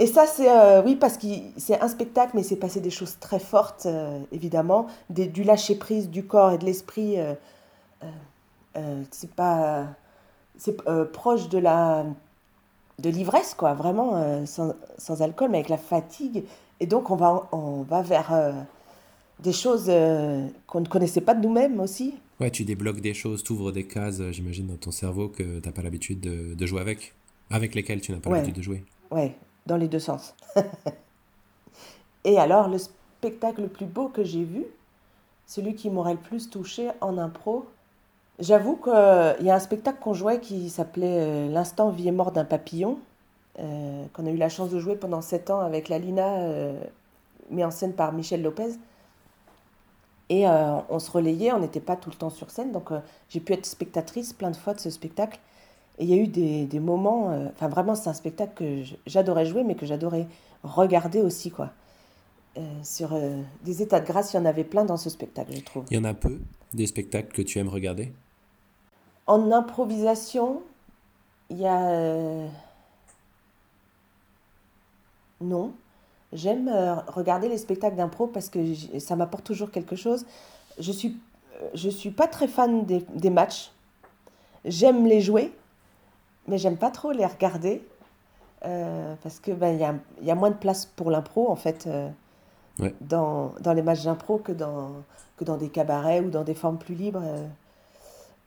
[0.00, 1.26] Et ça, c'est euh, oui, parce que
[1.56, 5.76] c'est un spectacle, mais c'est passé des choses très fortes, euh, évidemment, des, du lâcher
[5.76, 7.16] prise du corps et de l'esprit.
[7.18, 7.34] Euh,
[9.12, 9.86] c'est pas,
[10.58, 10.76] c'est
[11.12, 12.04] proche de la,
[12.98, 16.44] de l'ivresse, quoi, vraiment sans, sans, alcool, mais avec la fatigue.
[16.80, 18.32] Et donc, on va, on va vers
[19.38, 19.90] des choses
[20.66, 22.14] qu'on ne connaissait pas de nous-mêmes aussi.
[22.40, 25.68] Ouais, tu débloques des choses, tu ouvres des cases, j'imagine, dans ton cerveau que tu
[25.68, 27.14] n'as pas l'habitude de, de, jouer avec,
[27.50, 28.84] avec lesquelles tu n'as pas l'habitude de jouer.
[29.12, 30.34] Ouais, dans les deux sens.
[32.24, 34.64] Et alors, le spectacle le plus beau que j'ai vu,
[35.46, 37.66] celui qui m'aurait le plus touché en impro,
[38.38, 42.32] j'avoue qu'il y a un spectacle qu'on jouait qui s'appelait euh, L'instant vie et mort
[42.32, 42.98] d'un papillon,
[43.58, 46.78] euh, qu'on a eu la chance de jouer pendant sept ans avec la Lina, euh,
[47.50, 48.72] mis en scène par Michel Lopez.
[50.30, 52.88] Et on se relayait, on n'était pas tout le temps sur scène, donc
[53.28, 55.38] j'ai pu être spectatrice plein de fois de ce spectacle.
[55.98, 58.82] Et il y a eu des, des moments, euh, enfin vraiment c'est un spectacle que
[59.06, 60.26] j'adorais jouer, mais que j'adorais
[60.62, 61.70] regarder aussi, quoi.
[62.56, 65.52] Euh, sur euh, des états de grâce, il y en avait plein dans ce spectacle,
[65.54, 65.84] je trouve.
[65.90, 66.40] Il y en a peu,
[66.72, 68.12] des spectacles que tu aimes regarder?
[69.26, 70.62] En improvisation,
[71.50, 72.46] il y a...
[75.40, 75.72] Non.
[76.32, 76.68] J'aime
[77.06, 78.58] regarder les spectacles d'impro parce que
[78.98, 80.26] ça m'apporte toujours quelque chose.
[80.78, 81.16] Je suis,
[81.74, 83.70] je suis pas très fan des, des matchs.
[84.64, 85.52] J'aime les jouer,
[86.46, 87.82] mais j'aime pas trop les regarder
[88.66, 91.86] euh, parce que ben, y, a, y a moins de place pour l'impro en fait
[91.86, 92.08] euh,
[93.02, 94.92] dans, dans, les matchs d'impro que dans,
[95.36, 97.22] que dans des cabarets ou dans des formes plus libres.
[97.22, 97.46] Euh.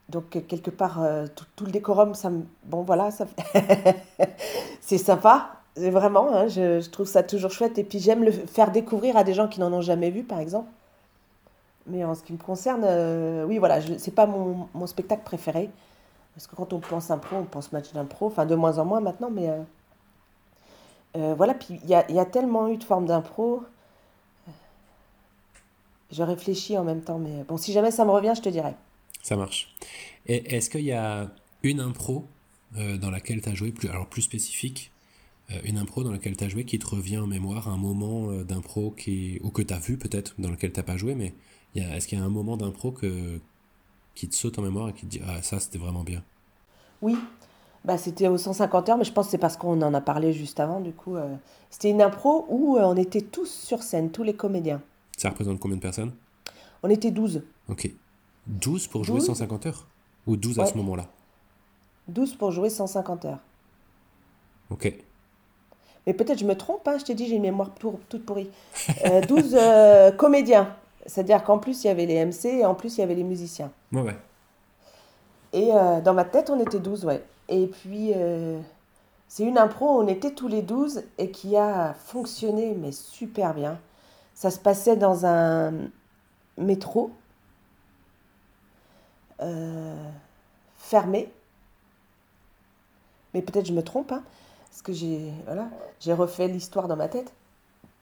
[0.09, 1.05] Donc quelque part
[1.35, 2.43] tout, tout, le décorum, ça me...
[2.63, 3.25] bon voilà, ça
[4.79, 8.71] c'est sympa, vraiment, hein, je, je, trouve ça toujours chouette et puis j'aime le faire
[8.71, 10.69] découvrir à des gens qui n'en ont jamais vu par exemple.
[11.87, 12.85] Mais en ce qui me concerne,
[13.47, 15.69] oui voilà, c'est pas mon, mon spectacle préféré.
[16.37, 19.01] Parce que quand on pense impro, on pense match d'impro, enfin de moins en moins
[19.01, 19.63] maintenant, mais euh,
[21.15, 23.63] Euh, voilà, puis il y a, tellement eu de formes d'impro.
[26.11, 28.75] Je réfléchis en même temps, mais bon, si jamais ça me revient, je te dirai.
[29.23, 29.73] Ça marche.
[30.27, 31.31] Est-ce qu'il y a
[31.63, 32.25] une impro
[32.77, 34.91] euh, dans laquelle tu as joué, plus, alors plus spécifique,
[35.49, 38.29] euh, une impro dans laquelle tu as joué qui te revient en mémoire, un moment
[38.29, 41.33] euh, d'impro qui, ou que tu as vu peut-être, dans lequel tu pas joué, mais
[41.75, 43.39] est-ce qu'il y a un moment d'impro que,
[44.17, 46.23] qui te saute en mémoire et qui te dit Ah, ça c'était vraiment bien
[47.01, 47.15] Oui,
[47.85, 50.33] bah, c'était aux 150 heures, mais je pense que c'est parce qu'on en a parlé
[50.33, 51.15] juste avant, du coup.
[51.15, 51.35] euh,
[51.69, 54.81] c'était une impro où euh, on était tous sur scène, tous les comédiens.
[55.17, 56.13] Ça représente combien de personnes?
[56.83, 57.43] On était 12.
[57.69, 57.91] Ok.
[58.47, 59.87] 12 pour jouer 12 150 heures?
[60.25, 61.07] Ou 12 à ce moment-là?
[62.07, 63.39] 12 pour jouer 150 heures.
[64.69, 64.93] Ok.
[66.05, 68.49] Mais peut-être je me trompe, hein, je t'ai dit, j'ai une mémoire pour- toute pourrie.
[69.05, 70.73] Euh, 12 euh, comédiens.
[71.07, 73.23] C'est-à-dire qu'en plus, il y avait les MC et en plus, il y avait les
[73.23, 73.71] musiciens.
[73.93, 74.17] Ouais, ouais.
[75.53, 77.23] Et euh, dans ma tête, on était 12, ouais.
[77.49, 78.59] Et puis, euh,
[79.29, 83.79] c'est une impro, on était tous les 12 et qui a fonctionné, mais super bien.
[84.33, 85.73] Ça se passait dans un
[86.57, 87.11] métro
[89.41, 90.11] euh,
[90.77, 91.31] fermé.
[93.33, 94.23] Mais peut-être je me trompe, hein,
[94.69, 97.31] parce que j'ai voilà, j'ai refait l'histoire dans ma tête.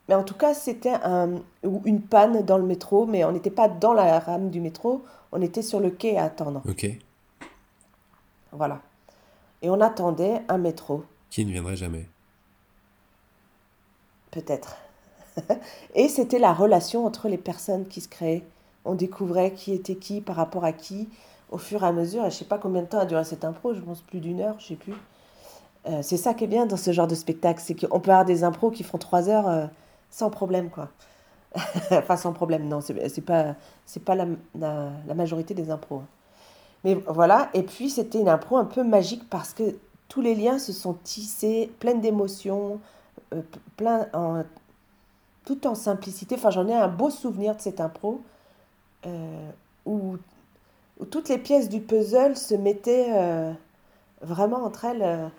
[0.08, 3.68] Mais en tout cas, c'était un, une panne dans le métro, mais on n'était pas
[3.68, 6.62] dans la rame du métro, on était sur le quai à attendre.
[6.68, 6.88] Ok.
[8.52, 8.82] Voilà.
[9.62, 12.08] Et on attendait un métro, Qui ne viendrait jamais
[14.36, 14.78] peut-être.
[15.96, 18.44] Et c'était la relation entre les personnes qui se créaient.
[18.84, 21.10] On découvrait qui était qui par rapport à qui
[21.50, 22.26] au fur et à mesure.
[22.26, 24.42] Et je sais pas combien de temps a duré cette impro, je pense plus d'une
[24.42, 24.94] heure, je sais plus.
[25.88, 28.26] Euh, c'est ça qui est bien dans ce genre de spectacle, c'est qu'on peut avoir
[28.26, 29.68] des impros qui font trois heures euh,
[30.16, 30.88] sans problème, quoi.
[31.92, 34.26] enfin, sans problème, non, c'est pas, c'est pas la,
[34.58, 35.98] la, la majorité des impros.
[36.00, 36.08] hein.
[36.86, 39.76] Mais voilà, et puis c'était une impro un peu magique parce que
[40.08, 42.80] tous les liens se sont tissés, pleines d'émotions,
[43.34, 43.42] euh,
[43.76, 44.44] plein en,
[45.46, 46.36] tout en simplicité.
[46.36, 48.22] Enfin, j'en ai un beau souvenir de cette impro
[49.06, 49.50] euh,
[49.86, 50.16] où,
[51.00, 53.52] où toutes les pièces du puzzle se mettaient euh,
[54.22, 55.32] vraiment entre elles.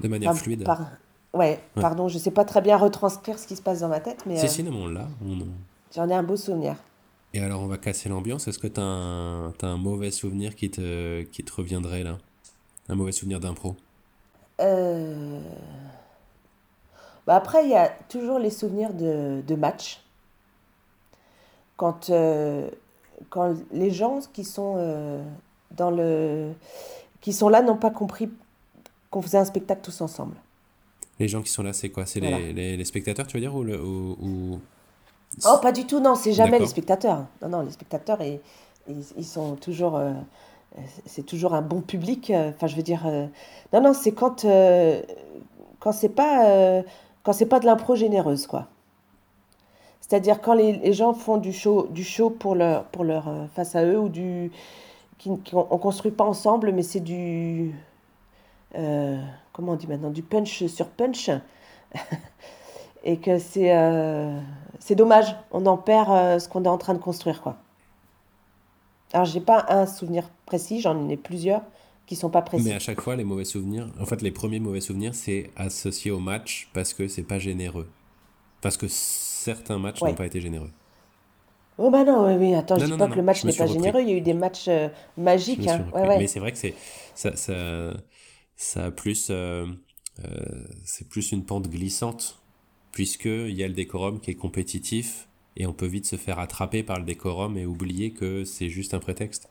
[0.00, 0.64] De manière enfin, fluide.
[0.64, 0.86] par-
[1.34, 1.82] ouais, Ouais.
[1.82, 4.36] pardon, je sais pas très bien retranscrire ce qui se passe dans ma tête, mais
[4.46, 5.08] Si, euh, on l'a.
[5.24, 5.46] on-
[5.94, 6.76] j'en ai un beau souvenir.
[7.34, 8.48] Et alors, on va casser l'ambiance.
[8.48, 12.16] Est-ce que tu as, un t'as un mauvais souvenir qui te, qui te reviendrait là?
[12.88, 13.76] Un mauvais souvenir d'impro?
[14.60, 15.40] Euh,
[17.26, 20.00] bah après, il y a toujours les souvenirs de, de matchs.
[21.76, 22.68] Quand, euh,
[23.30, 25.22] quand les gens qui sont, euh,
[25.70, 26.52] dans le,
[27.20, 28.30] qui sont là n'ont pas compris
[29.10, 30.34] qu'on faisait un spectacle tous ensemble.
[31.18, 32.06] Les gens qui sont là, c'est quoi?
[32.06, 32.52] C'est les, Voilà.
[32.52, 34.60] les, les spectateurs, tu veux dire ou, le, ou, ou-
[35.46, 37.26] Oh, pas du tout, non, c'est jamais les spectateurs.
[37.42, 38.40] Non, non, les spectateurs, ils,
[38.88, 39.96] ils, ils sont toujours.
[39.96, 40.12] euh,
[41.06, 42.30] c'est toujours un bon public.
[42.30, 43.06] euh, Enfin, je veux dire.
[43.06, 43.26] euh,
[43.72, 44.44] non, non, c'est quand.
[44.44, 45.02] euh,
[45.80, 46.82] quand c'est pas.
[47.24, 48.68] quand c'est pas de l'impro généreuse, quoi.
[50.00, 53.74] C'est-à-dire quand les, les gens font du show, du show pour leur, pour leur face
[53.76, 54.50] à eux ou du.
[55.18, 57.74] Qui, qui- on, on construit pas ensemble, mais c'est du.
[59.58, 61.30] Comment on dit maintenant Du punch sur punch.
[63.04, 63.76] Et que c'est.
[63.76, 64.38] euh,
[64.80, 67.56] c'est dommage, on en perd euh, ce qu'on est en train de construire, quoi.
[69.12, 71.62] Alors, j'ai pas un souvenir précis, j'en ai plusieurs
[72.06, 72.64] qui sont pas précis.
[72.66, 76.10] Mais à chaque fois, les mauvais souvenirs, en fait, les premiers mauvais souvenirs, c'est associé
[76.10, 77.88] au match parce que c'est pas généreux.
[78.60, 80.10] Parce que certains matchs Ouais.
[80.10, 80.70] n'ont pas été généreux.
[81.78, 83.44] Oh bah non, oui, oui, attends, Non, je dis non, pas non, que le match
[83.44, 83.74] n'est pas repris.
[83.74, 85.86] généreux, il y a eu des matchs euh, magiques, hein.
[85.92, 86.08] Ouais, repris.
[86.08, 86.18] ouais.
[86.18, 86.74] Mais c'est vrai que c'est
[87.14, 87.52] ça, ça,
[88.58, 89.66] ça a plus, euh,
[90.24, 92.38] euh, c'est plus une pente glissante
[92.92, 96.40] puisque il y a le décorum qui est compétitif et on peut vite se faire
[96.40, 99.48] attraper par le décorum et oublier que c'est juste un prétexte.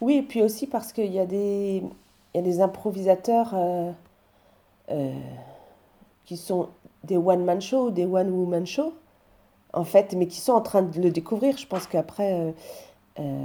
[0.00, 1.82] Oui, et puis aussi parce qu'il y a des,
[2.32, 3.92] il y a des improvisateurs euh,
[6.24, 6.68] qui sont
[7.02, 8.94] des one-man shows, des one-woman shows,
[9.72, 11.56] en fait, mais qui sont en train de le découvrir.
[11.56, 12.54] Je pense qu'après,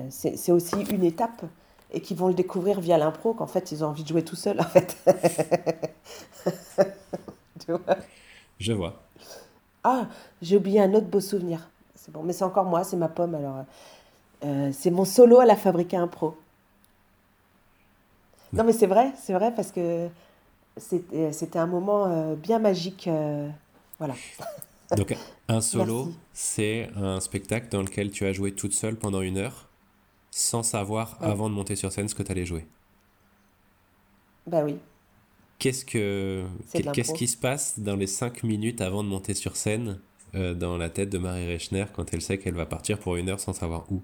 [0.09, 1.43] c'est aussi une étape
[1.91, 4.35] et qui vont le découvrir via l'impro, qu'en fait, ils ont envie de jouer tout
[4.35, 4.97] seuls, en fait.
[7.59, 7.97] Tu vois?
[8.59, 9.09] Je vois.
[9.83, 10.07] Ah,
[10.41, 11.69] j'ai oublié un autre beau souvenir.
[11.95, 13.57] C'est bon, mais c'est encore moi, c'est ma pomme, alors.
[13.57, 13.63] euh,
[14.45, 16.37] euh, c'est mon solo à la Fabrique à Impro.
[18.55, 20.09] Non, mais c'est vrai, c'est vrai, parce que
[20.77, 23.07] c'était c'était un moment euh, bien magique.
[23.07, 23.49] euh,
[23.99, 24.19] voilà.
[24.95, 25.15] Donc
[25.47, 29.68] un solo, c'est un spectacle dans lequel tu as joué toute seule pendant une heure?
[30.39, 31.27] Sans savoir Ouais.
[31.29, 32.67] avant de monter sur scène ce que tu allais jouer.
[34.45, 34.79] Bah oui.
[35.59, 36.45] Qu'est-ce que
[36.91, 39.99] qu'est-ce qui se passe dans les cinq minutes avant de monter sur scène
[40.35, 43.29] euh, dans la tête de Marie Rechner quand elle sait qu'elle va partir pour une
[43.29, 44.01] heure sans savoir où?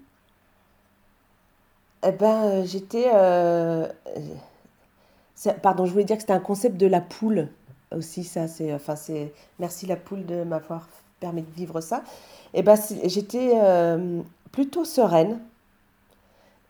[2.02, 3.06] Eh ben, euh, j'étais.
[3.12, 3.88] euh,
[5.62, 7.48] pardon, je voulais dire que c'était un concept de la poule.
[7.94, 8.72] aussi, ça, c'est.
[8.74, 9.32] Enfin, c'est.
[9.58, 10.88] Merci la poule de m'avoir
[11.20, 12.04] permis de vivre ça.
[12.54, 14.22] Et ben, j'étais euh,
[14.52, 15.40] plutôt sereine.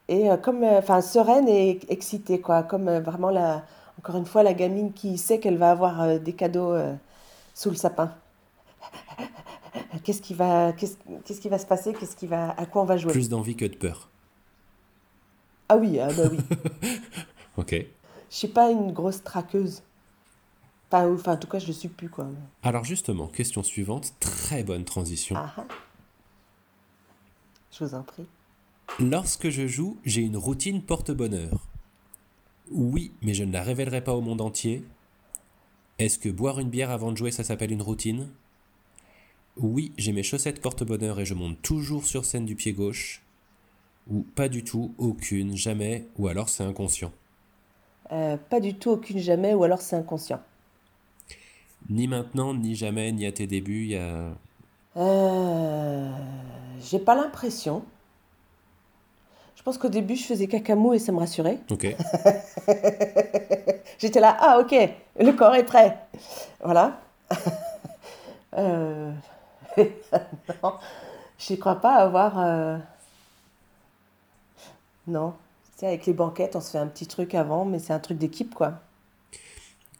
[0.07, 0.63] Et euh, comme.
[0.63, 2.63] euh, Enfin, sereine et excitée, quoi.
[2.63, 3.63] Comme euh, vraiment, la,
[3.99, 6.75] encore une fois, la gamine qui sait qu'elle va avoir des cadeaux
[7.53, 8.13] sous le sapin.
[10.03, 11.93] Qu'est-ce qui va, qu'est-ce, qu'est-ce qui va se passer?
[11.93, 13.11] Qu'est-ce qui va, à quoi on va jouer?
[13.11, 14.09] Plus d'envie que de peur.
[15.69, 16.39] Ah oui, ah bah oui.
[17.57, 17.71] Ok.
[18.29, 19.81] Je suis pas une grosse traqueuse.
[20.91, 22.27] Enfin, enfin, en tout cas, je le suis plus, quoi.
[22.63, 25.35] Alors justement, question suivante, très bonne transition.
[25.37, 25.63] Ah ah,
[27.71, 28.25] je vous en prie.
[28.99, 31.67] Lorsque je joue, j'ai une routine porte-bonheur.
[32.71, 34.83] Oui, mais je ne la révélerai pas au monde entier.
[35.99, 38.29] Est-ce que boire une bière avant de jouer, ça s'appelle une routine?
[39.55, 43.23] Oui, j'ai mes chaussettes porte-bonheur et je monte toujours sur scène du pied gauche.
[44.09, 47.11] Ou pas du tout, aucune, jamais, ou alors c'est inconscient.
[48.11, 50.41] Euh, pas du tout, aucune jamais, ou alors c'est inconscient.
[51.89, 54.33] Ni maintenant, ni jamais, ni à tes débuts, il y a...
[54.97, 56.11] Euh,
[56.81, 57.83] j'ai pas l'impression.
[59.67, 61.59] Pense qu'au début, je faisais cacamou et ça me rassurait.
[61.69, 61.83] Ok.
[63.99, 64.73] J'étais là, ah ok,
[65.19, 65.97] le corps est prêt.
[66.63, 67.01] Voilà.
[68.57, 69.11] Euh,
[69.77, 70.73] non,
[71.37, 72.39] je ne crois pas avoir.
[72.39, 72.77] euh,
[75.05, 75.33] Non.
[75.73, 77.99] Tu sais, avec les banquettes, on se fait un petit truc avant, mais c'est un
[77.99, 78.75] truc d'équipe, quoi.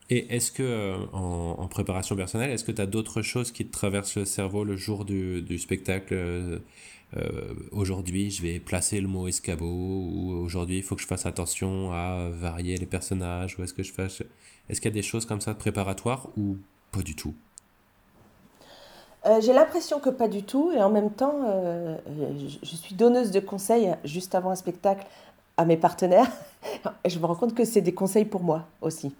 [0.09, 3.67] Et est-ce que, euh, en, en préparation personnelle, est-ce que tu as d'autres choses qui
[3.67, 6.61] te traversent le cerveau le jour du, du spectacle
[7.15, 11.25] euh, Aujourd'hui, je vais placer le mot escabeau, ou aujourd'hui, il faut que je fasse
[11.25, 14.23] attention à varier les personnages, ou est-ce que je fasse...
[14.69, 16.57] Est-ce qu'il y a des choses comme ça de préparatoires, ou
[16.91, 17.33] pas du tout?
[19.25, 21.97] Euh, j'ai l'impression que pas du tout, et en même temps, euh,
[22.61, 25.05] je, suis donneuse de conseils juste avant un spectacle
[25.55, 26.29] à mes partenaires,
[27.03, 29.13] et je me rends compte que c'est des conseils pour moi aussi.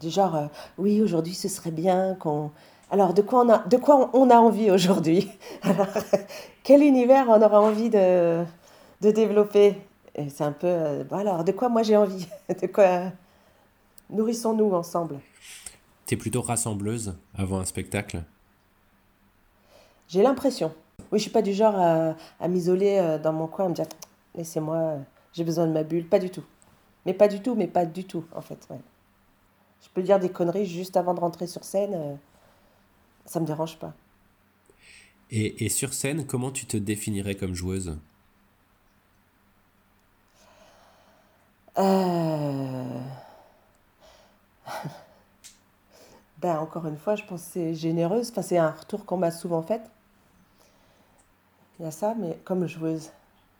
[0.00, 0.48] Du genre,
[0.78, 2.50] oui, aujourd'hui ce serait bien qu'on...
[2.90, 5.28] Alors, de quoi on a, de quoi on a envie aujourd'hui
[5.62, 5.88] Alors,
[6.62, 8.44] quel univers on aura envie de,
[9.00, 9.76] de développer?
[10.14, 12.28] Et c'est un peu, euh, alors, de quoi moi j'ai envie?
[12.60, 13.10] De quoi
[14.10, 15.18] nourrissons-nous ensemble?
[16.06, 18.22] T'es plutôt rassembleuse avant un spectacle?
[20.08, 20.72] J'ai l'impression.
[21.10, 23.74] Oui, je suis pas du genre à, à m'isoler euh, dans mon coin, à me
[23.74, 23.86] dire,
[24.36, 24.98] laissez-moi, euh,
[25.32, 26.06] j'ai besoin de ma bulle.
[26.06, 26.44] Pas du tout.
[27.06, 28.58] Mais pas du tout, mais pas du tout, en fait.
[28.70, 28.78] ouais.
[29.82, 32.18] Je peux dire des conneries juste avant de rentrer sur scène,
[33.26, 33.94] ça me dérange pas.
[35.30, 37.98] et, et sur scène, comment tu te définirais comme joueuse?
[41.78, 43.00] Euh,
[46.38, 48.30] Ben, encore une fois, je pense que c'est généreuse.
[48.30, 49.82] Enfin, c'est un retour qu'on m'a souvent fait.
[51.78, 53.10] Il y a ça, mais comme joueuse.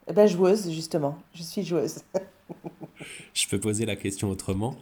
[0.08, 1.18] Eh ben, joueuse, justement.
[1.34, 2.00] Je suis joueuse.
[3.34, 4.76] Je peux poser la question autrement.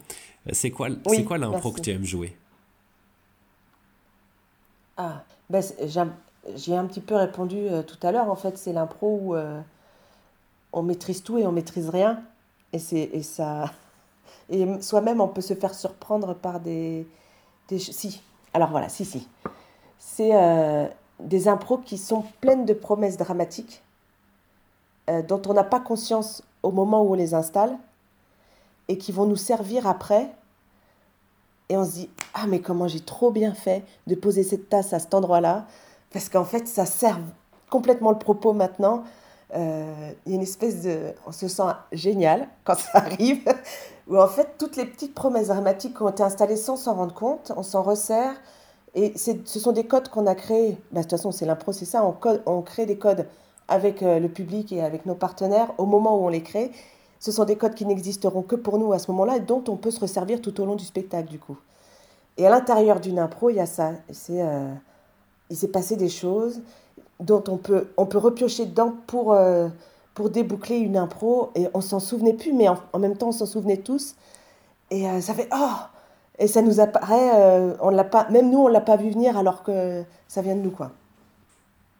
[0.51, 2.37] C'est quoi, c'est Oui, quoi l'impro que tu aimes jouer?
[4.97, 5.63] Ah, ben,
[6.55, 8.29] j'ai un petit peu répondu euh, tout à l'heure.
[8.29, 9.59] En fait, c'est l'impro où euh,
[10.71, 12.21] on maîtrise tout et on maîtrise rien.
[12.73, 13.71] Et c'est et ça
[14.49, 17.07] et soi-même on peut se faire surprendre par des
[17.69, 18.21] des si.
[18.53, 19.27] Alors voilà, si si.
[19.97, 20.87] C'est euh,
[21.19, 23.81] des impros qui sont pleines de promesses dramatiques
[25.27, 27.77] dont on n'a pas conscience au moment où on les installe
[28.87, 30.33] et qui vont nous servir après
[31.69, 34.93] et on se dit ah mais comment j'ai trop bien fait de poser cette tasse
[34.93, 35.65] à cet endroit-là.
[36.11, 37.19] Parce qu'en fait ça sert
[37.69, 39.03] complètement le propos maintenant.
[39.55, 43.43] Euh, il y a une espèce de on se sent génial quand ça arrive.
[44.07, 47.51] Où en fait toutes les petites promesses dramatiques ont été installées sans s'en rendre compte
[47.55, 48.33] on s'en resserre.
[48.95, 50.77] Et ce sont des codes qu'on a créés.
[50.91, 52.03] Bah, de toute façon c'est l'impro c'est ça.
[52.05, 53.27] On, code- on crée des codes
[53.67, 56.71] avec euh, le public et avec nos partenaires au moment où on les crée
[57.23, 59.77] ce sont des codes qui n'existeront que pour nous à ce moment-là et dont on
[59.77, 61.57] peut se resservir tout au long du spectacle du coup
[62.37, 63.91] et à l'intérieur d'une impro, il y a ça.
[64.29, 64.73] Euh,
[65.49, 66.61] il s'est passé des choses
[67.19, 69.67] dont on peut, on peut repiocher dedans pour, euh,
[70.15, 71.51] pour déboucler une impro.
[71.55, 74.15] Et on s'en souvenait plus, mais en, même temps, on s'en souvenait tous.
[74.89, 75.75] Et euh, ça fait Oh
[76.39, 79.37] Et ça nous apparaît, euh, on l'a pas, même nous, on l'a pas vu venir
[79.37, 80.91] alors que ça vient de nous, quoi.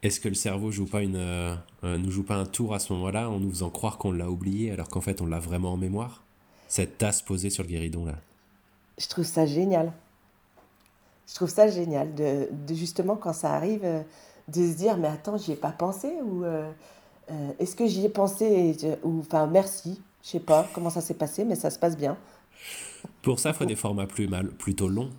[0.04, 2.78] Est-ce que le cerveau joue pas une, euh, euh, nous joue pas un tour à
[2.78, 5.72] ce moment-là en nous faisant croire qu'on l'a oublié alors qu'en fait on l'a vraiment
[5.72, 6.22] en mémoire?
[6.68, 8.16] Cette tasse posée sur le guéridon là.
[8.98, 9.92] Je trouve ça génial.
[11.26, 14.02] Je trouve ça génial de, de justement quand ça arrive euh,
[14.48, 16.70] de se dire mais attends j'y ai pas pensé ou euh,
[17.58, 21.46] est-ce que j'y ai pensé ou enfin merci je sais pas comment ça s'est passé
[21.46, 22.18] mais ça se passe bien
[23.22, 25.10] Pour ça, il faut des formats plus mal, plutôt longs.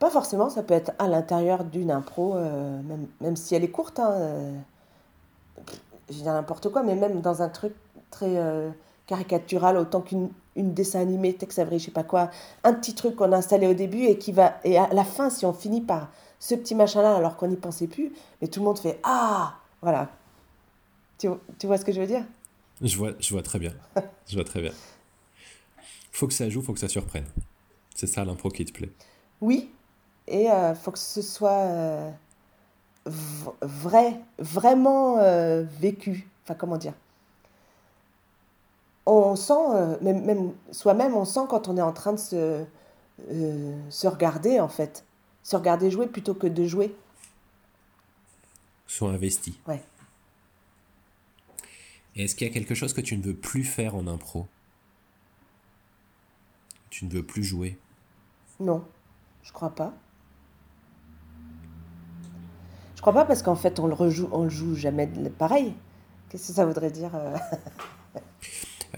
[0.00, 3.70] Pas forcément ça peut être à l'intérieur d'une impro euh, même, même si elle est
[3.70, 4.58] courte hein, euh,
[6.08, 7.74] je dire n'importe quoi mais même dans un truc
[8.10, 8.70] très euh,
[9.06, 12.30] caricatural autant qu'une une dessin animé, Tex Avery, je sais pas quoi,
[12.64, 14.58] un petit truc qu'on a installé au début et qui va.
[14.64, 17.86] Et à la fin, si on finit par ce petit machin-là alors qu'on n'y pensait
[17.86, 20.10] plus, mais tout le monde fait Ah Voilà.
[21.18, 21.28] Tu,
[21.58, 22.24] tu vois ce que je veux dire?
[22.80, 23.72] Je vois, je vois très bien.
[24.26, 24.72] je vois très bien.
[26.12, 27.26] Faut que ça joue, faut que ça surprenne.
[27.94, 28.90] C'est ça l'impro qui te plaît?
[29.40, 29.70] Oui,
[30.30, 32.10] et il euh, faut que ce soit euh,
[33.04, 36.28] vrai, vraiment euh, vécu.
[36.44, 36.94] Enfin, comment dire?
[39.06, 42.64] On sent, même, même soi-même, on sent quand on est en train de se,
[43.90, 45.04] se regarder, en fait.
[45.42, 46.94] Se regarder jouer plutôt que de jouer.
[48.86, 49.54] Sont investis.
[49.66, 49.82] Ouais.
[52.14, 54.46] Est-ce qu'il y a quelque chose que tu ne veux plus faire en impro?
[56.90, 57.78] Tu ne veux plus jouer?
[58.60, 58.84] Non,
[59.42, 59.92] je crois pas.
[63.00, 65.72] Je crois pas parce qu'en fait on le rejoue, on le joue jamais pareil.
[66.28, 67.34] Qu'est-ce que ça voudrait dire euh?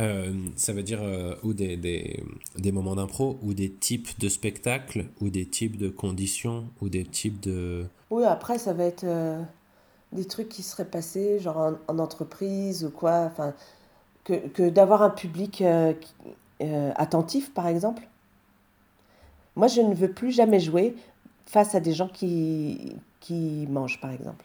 [0.00, 2.24] Euh, ça veut dire euh, ou des, des,
[2.56, 7.04] des moments d'impro, ou des types de spectacles, ou des types de conditions, ou des
[7.04, 7.84] types de...
[8.10, 9.04] Oui, après ça va être
[10.12, 13.52] des trucs qui seraient passés, genre en, entreprise ou quoi, enfin,
[14.24, 15.62] que, que d'avoir un public
[16.96, 18.02] attentif, par exemple.
[19.56, 20.96] Moi, je ne veux plus jamais jouer
[21.44, 24.44] face à des gens qui, qui mangent, par exemple.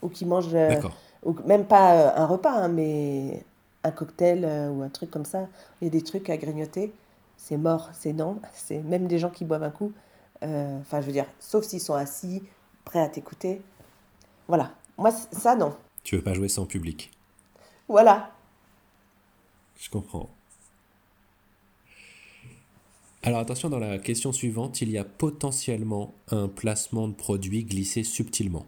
[0.00, 0.80] Ou qui mangent, euh,
[1.22, 3.44] ou même pas un repas, hein, mais
[3.84, 5.46] un cocktail ou un truc comme ça.
[5.80, 6.92] Il y a des trucs à grignoter.
[7.36, 8.40] C'est mort, c'est non.
[8.54, 9.92] C'est même des gens qui boivent un coup.
[10.40, 12.42] Enfin, je veux dire, sauf s'ils sont assis,
[12.84, 13.60] prêts à t'écouter.
[14.48, 14.72] Voilà.
[14.98, 15.76] Moi, ça, non.
[16.02, 17.10] Tu veux pas jouer sans public.
[17.88, 18.30] Voilà.
[19.76, 20.30] Je comprends.
[23.24, 28.02] Alors attention, dans la question suivante, il y a potentiellement un placement de produit glissé
[28.02, 28.66] subtilement.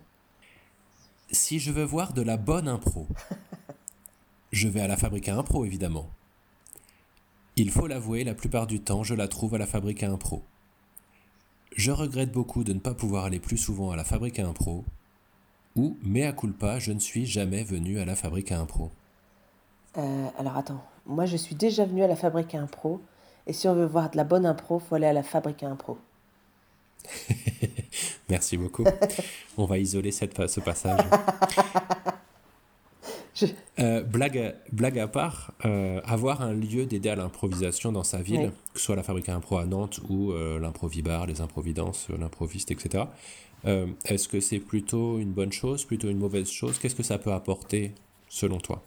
[1.32, 3.08] Si je veux voir de la bonne impro,
[4.52, 6.08] je vais à la fabrique à impro évidemment.
[7.56, 10.44] Il faut l'avouer, la plupart du temps, je la trouve à la fabrique à impro.
[11.76, 14.84] Je regrette beaucoup de ne pas pouvoir aller plus souvent à la fabrique à impro,
[15.74, 18.92] ou, mea culpa, je ne suis jamais venu à la fabrique à impro
[19.96, 23.00] euh, Alors attends, moi je suis déjà venu à la fabrique à impro,
[23.46, 25.68] et si on veut voir de la bonne impro, faut aller à la fabrique à
[25.68, 25.98] impro.
[28.28, 28.84] Merci beaucoup.
[29.56, 31.00] on va isoler cette, ce passage.
[33.80, 38.52] Euh, blague, blague à part, euh, avoir un lieu d'aider à l'improvisation dans sa ville,
[38.72, 43.06] que ce soit la fabrique à impro à Nantes ou l'improvibar, les improvidances, l'improviste, etc.
[43.66, 46.78] Euh, est-ce que c'est plutôt une bonne chose, plutôt une mauvaise chose?
[46.78, 47.92] Qu'est-ce que ça peut apporter
[48.28, 48.82] selon toi?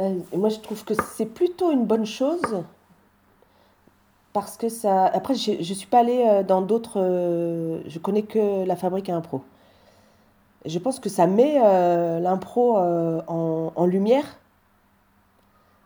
[0.00, 2.64] Euh, Moi, je trouve que c'est plutôt une bonne chose
[4.36, 5.06] parce que ça.
[5.06, 7.00] Après, je ne suis pas allée euh, dans d'autres.
[7.86, 9.40] je connais que la fabrique à impro.
[10.66, 11.54] Je pense que ça met
[12.20, 14.38] l'impro en, lumière.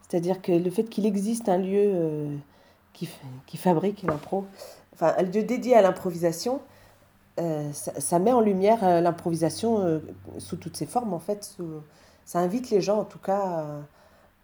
[0.08, 2.28] C'est-à-dire que le fait qu'il existe un lieu
[2.94, 4.46] qui, fabrique l'impro,
[4.94, 6.60] enfin un lieu dédié à l'improvisation,
[7.40, 10.00] euh, ça, met en lumière euh, l'improvisation euh,
[10.38, 11.56] sous toutes ses formes, en fait.
[12.24, 13.66] ça invite les gens, en tout cas,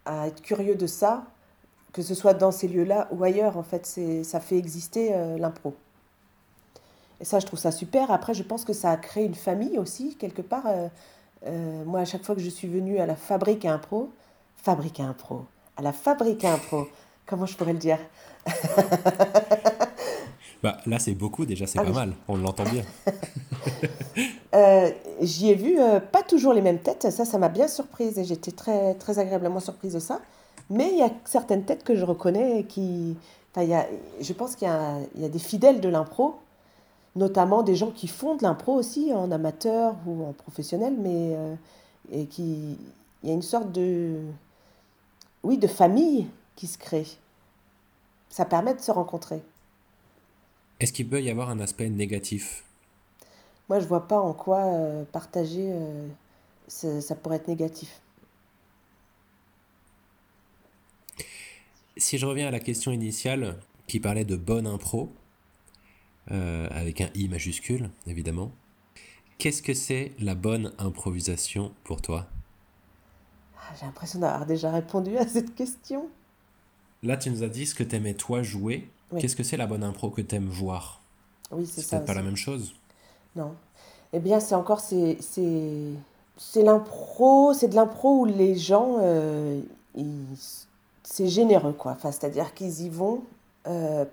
[0.05, 1.23] à, être curieux de ça,
[1.97, 3.99] que ce soit dans ces lieux-là ou ailleurs, en fait.
[4.23, 5.73] Ça fait exister l'impro.
[7.19, 8.11] Et ça, je trouve ça super.
[8.11, 10.65] Après, je pense que ça a créé une famille aussi, quelque part.
[11.85, 14.11] moi, à chaque fois que je suis venue à la fabrique à impro,
[14.57, 15.45] fabrique à impro,
[15.75, 16.87] à la fabrique à impro,
[17.25, 17.99] comment je pourrais le dire?
[20.63, 22.13] Bah, là, c'est beaucoup, déjà, c'est ah pas mal.
[22.27, 22.83] On l'entend bien.
[24.55, 24.89] Euh,
[25.21, 27.11] j'y ai vu euh, pas toujours les mêmes têtes.
[27.11, 30.19] Ça, ça m'a bien surprise et j'étais très, très agréablement surprise de ça.
[30.69, 33.15] Mais il y a certaines têtes que je reconnais qui.
[33.51, 33.87] Enfin, y a,
[34.21, 36.35] je pense qu'il y, y, a des fidèles de l'impro,
[37.15, 41.35] notamment des gens qui font de l'impro aussi, en amateur ou en professionnel, mais.
[41.35, 41.55] Euh,
[42.11, 42.77] et qui.
[43.23, 44.19] Il y a une sorte de.
[45.43, 47.07] Oui, de famille qui se crée.
[48.29, 49.41] Ça permet de se rencontrer.
[50.79, 52.63] Est-ce qu'il peut y avoir un aspect négatif?
[53.69, 56.07] Moi, je vois pas en quoi euh, partager, euh,
[56.67, 58.01] ça, pourrait être négatif.
[61.97, 65.11] Si je reviens à la question initiale qui parlait de bonne impro,
[66.31, 68.51] euh, avec un I majuscule, évidemment,
[69.37, 72.27] qu'est-ce que c'est la bonne improvisation pour toi?
[73.57, 76.07] Ah, J'ai l'impression d'avoir déjà répondu à cette question.
[77.03, 78.89] Là, tu nous as dit ce que tu aimais toi jouer.
[79.19, 81.01] Qu'est-ce que c'est la bonne impro que tu aimes voir?
[81.51, 81.99] Oui, c'est ça.
[81.99, 82.75] C'est pas la même chose.
[83.35, 83.55] Non.
[84.13, 89.61] Eh bien, c'est encore c'est c'est l'impro, c'est de l'impro où les gens euh,
[91.09, 91.93] c'est généreux quoi.
[91.93, 93.23] Enfin, c'est-à-dire qu'ils y vont
[93.67, 94.05] euh,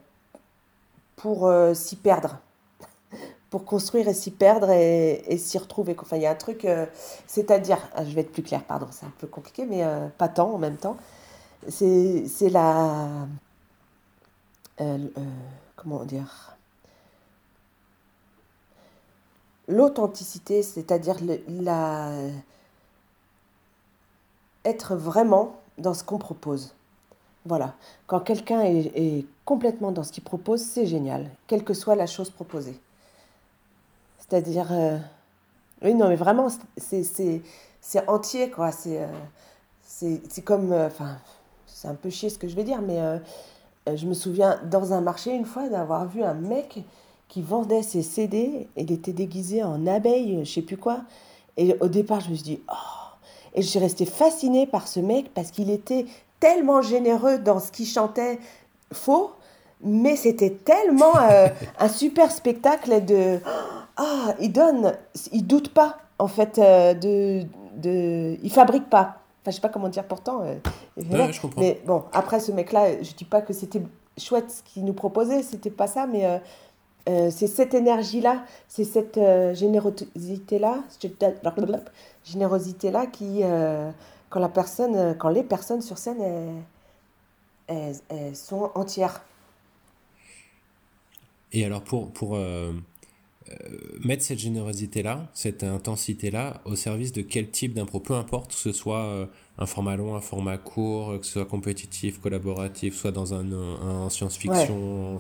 [1.17, 2.39] pour euh, s'y perdre,
[3.51, 5.97] pour construire et s'y perdre et, s'y retrouver.
[6.01, 6.67] Enfin, il y a un truc,
[7.27, 9.85] c'est-à-dire, ah, je vais être plus clair, pardon, c'est un peu compliqué, mais
[10.19, 10.97] pas tant en même temps
[11.69, 13.27] c'est la.
[14.81, 15.25] Euh, euh,
[15.77, 16.57] comment dire
[19.69, 21.17] L'authenticité, c'est-à-dire
[21.49, 22.13] la.
[24.65, 26.75] Être vraiment dans ce qu'on propose.
[27.45, 27.75] Voilà.
[28.07, 32.31] Quand quelqu'un est, complètement dans ce qu'il propose, c'est génial, quelle que soit la chose
[32.31, 32.81] proposée.
[34.19, 34.69] C'est-à-dire.
[34.73, 34.99] Euh,
[35.83, 38.73] oui, non, mais vraiment, c'est entier, quoi.
[38.73, 39.07] C'est
[39.83, 40.73] c'est comme.
[40.73, 41.19] Enfin,
[41.67, 43.19] c'est un peu chier ce que je vais dire, mais euh,
[43.89, 46.83] euh, je me souviens dans un marché une fois d'avoir vu un mec
[47.29, 51.01] qui vendait ses CD, il était déguisé en abeille, je sais plus quoi.
[51.57, 53.19] Et au départ, je me suis dit, oh
[53.55, 56.07] Et je suis restée fascinée par ce mec parce qu'il était
[56.45, 58.39] tellement généreux dans ce qu'il chantait
[58.93, 59.31] faux,
[59.83, 63.41] mais c'était tellement euh, un super spectacle de.
[63.97, 64.93] Ah, il donne,
[65.33, 67.45] il doute pas, en fait, de,
[67.79, 68.37] de.
[68.43, 69.21] Il fabrique pas.
[69.41, 70.43] Enfin, je sais pas comment dire pourtant.
[70.43, 70.57] Euh,
[70.97, 71.63] je comprends.
[71.63, 73.83] Mais bon, après ce mec-là, je dis pas que c'était
[74.19, 76.39] chouette ce qu'il nous proposait, c'était pas ça, mais euh,
[77.09, 79.19] euh, c'est cette énergie-là, c'est cette
[79.55, 80.77] générosité-là,
[82.23, 83.43] générosité-là qui,
[84.35, 86.21] quand la personne, quand les personnes sur scène,
[87.69, 89.23] elles, elles sont entières.
[91.53, 92.73] Et alors pour, pour euh,
[94.05, 98.01] mettre cette générosité-là, cette intensité-là, au service de quel type d'impro?
[98.01, 99.27] Peu importe que ce soit euh,
[99.57, 104.11] un format long, un format court, que ce soit compétitif, collaboratif, soit dans un, un,
[104.11, 105.19] science-fiction.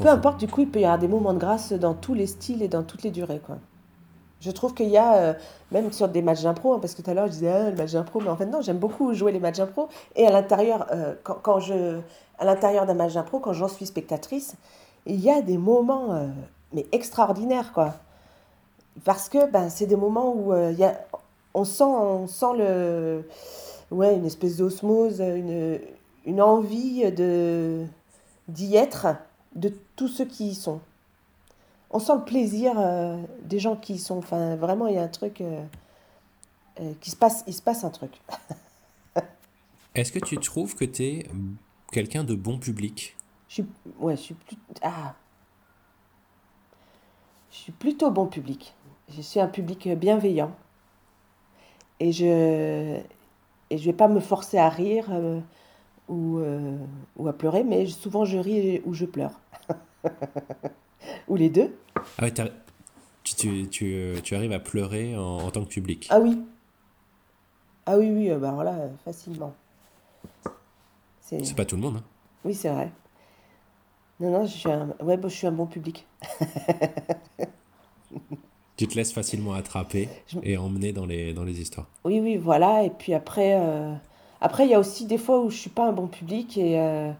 [0.00, 2.28] Peu importe, du coup, il peut y avoir des moments de grâce dans tous les
[2.28, 3.40] styles et dans toutes les durées.
[3.44, 3.58] Quoi.
[4.40, 5.34] Je trouve qu'il y a, euh,
[5.72, 7.76] même sur des matchs d'impro, hein, parce que tout à l'heure je disais ah, le
[7.76, 9.88] match d'impro, mais en fait non, j'aime beaucoup jouer les matchs d'impro.
[10.16, 10.86] Et à l'intérieur,
[11.24, 11.98] quand, quand, je,
[12.38, 14.54] à l'intérieur d'un match d'impro, quand j'en suis spectatrice,
[15.06, 16.28] il y a des moments
[16.72, 17.94] mais extraordinaire, quoi.
[19.04, 21.00] Parce que ben, c'est des moments où euh, y a,
[21.54, 23.28] on, sent, on sent le,
[23.90, 25.78] ouais, une espèce d'osmose, une,
[26.26, 27.10] une envie
[28.48, 29.06] d'y être
[29.54, 30.80] de tous ceux qui y sont.
[31.90, 34.18] On sent le plaisir euh, des gens qui sont.
[34.18, 35.64] Enfin, vraiment, il y a un truc euh,
[37.00, 37.44] qui se passe.
[37.46, 38.20] Il se passe un truc.
[39.94, 41.26] Est-ce que tu trouves que tu es
[41.92, 43.16] quelqu'un de bon public?
[43.48, 43.66] Je suis,
[43.98, 44.56] ouais, je suis plus.
[44.82, 45.14] Ah,
[47.50, 48.74] je suis plutôt bon public.
[49.08, 50.52] Je suis un public bienveillant.
[52.00, 53.00] Et je
[53.70, 55.40] et je vais pas me forcer à rire euh,
[56.08, 56.76] ou, euh,
[57.16, 59.40] ou à pleurer, mais souvent je ris ou je pleure.
[61.28, 61.76] ou les deux.
[62.18, 62.32] Ah ouais,
[63.22, 66.38] tu, tu, tu, arrives à pleurer en, en, tant que public Ah oui.
[67.86, 69.54] Ah oui, oui, bah voilà, facilement.
[71.20, 71.96] C'est pas tout le monde.
[71.98, 72.04] Hein.
[72.44, 72.90] Oui, c'est vrai.
[74.20, 76.06] Non, non, je suis un, ouais, je suis un bon public.
[78.76, 80.08] tu te laisses facilement attraper
[80.42, 81.86] et emmener dans les, dans les histoires.
[82.04, 82.82] Oui, oui, voilà.
[82.84, 83.94] Et puis après, euh,
[84.40, 86.80] après, il y a aussi des fois où je suis pas un bon public et,
[86.80, 87.12] euh,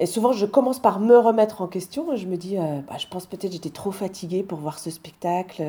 [0.00, 2.16] et souvent je commence par me remettre en question.
[2.16, 5.62] je me dis, euh, bah, je pense peut-être j'étais trop fatiguée pour voir ce spectacle.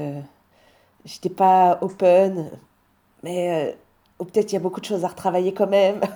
[1.06, 2.50] j'étais pas open,
[3.22, 3.78] mais
[4.18, 6.02] ou peut-être il y a beaucoup de choses à retravailler quand même.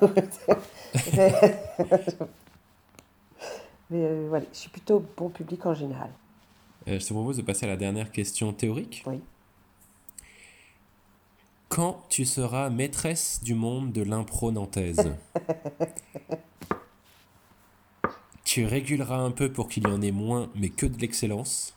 [3.89, 6.09] Mais euh, voilà, je suis plutôt bon public en général.
[6.87, 9.03] Euh, je te propose de passer à la dernière question théorique.
[9.05, 9.21] Oui.
[11.69, 15.13] Quand tu seras maîtresse du monde de l'impro nantaise,
[18.45, 21.75] tu réguleras un peu pour qu'il y en ait moins, mais que de l'excellence.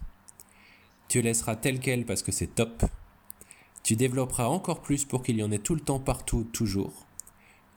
[1.08, 2.84] Tu laisseras tel quel parce que c'est top.
[3.82, 6.92] Tu développeras encore plus pour qu'il y en ait tout le temps, partout, toujours.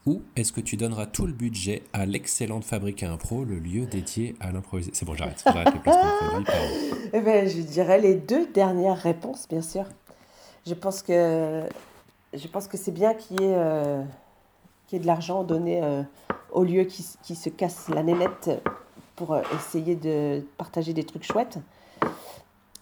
[0.05, 3.85] Ou est-ce que tu donneras tout le budget à l'excellente fabrique à impro, le lieu
[3.85, 5.43] dédié à l'improvisation C'est bon, j'arrête.
[7.13, 9.85] Eh ben, je dirais les deux dernières réponses, bien sûr.
[10.65, 11.63] Je pense que,
[12.33, 14.03] je pense que c'est bien qu'il y, ait, euh,
[14.99, 16.03] de l'argent donné euh,
[16.51, 18.49] au lieu qui, qui, se casse la nénette
[19.15, 21.59] pour euh, essayer de partager des trucs chouettes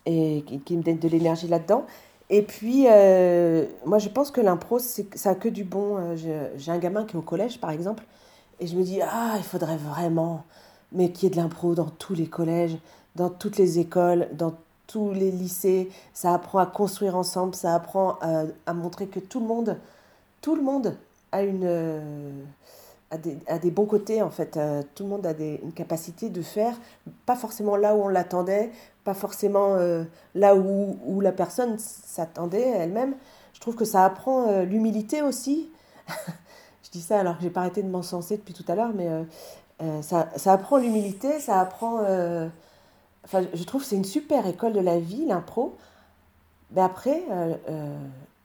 [0.05, 1.85] et qui, me donne de l'énergie là-dedans.
[2.29, 5.97] Et puis, euh, moi, je pense que l'impro, ça a que du bon.
[5.97, 8.03] Euh, j'ai un gamin qui est au collège, par exemple,
[8.59, 10.43] et je me dis, ah, il faudrait vraiment,
[10.91, 12.77] mais qu'il y ait de l'impro dans tous les collèges,
[13.15, 14.53] dans toutes les écoles, dans
[14.87, 15.89] tous les lycées.
[16.13, 19.77] Ça apprend à construire ensemble, ça apprend à, montrer que tout le monde,
[20.41, 20.95] tout le monde
[21.31, 21.63] a une...
[21.65, 22.31] Euh,
[23.11, 24.59] a des, a des, bons côtés en fait.
[24.93, 26.75] tout le monde a des, une capacité de faire,
[27.25, 28.69] pas forcément là où on l'attendait,
[29.09, 30.03] pas forcément euh,
[30.35, 33.15] là où, où, la personne s'attendait elle-même.
[33.53, 35.71] Je trouve que ça apprend euh, l'humilité aussi.
[36.83, 39.07] je dis ça alors que j'ai pas arrêté de m'encenser depuis tout à l'heure, mais
[39.81, 42.01] euh, ça, ça, apprend l'humilité, ça apprend...
[43.25, 45.75] Enfin, je trouve que c'est une super école de la vie, l'impro.
[46.71, 47.23] Mais après,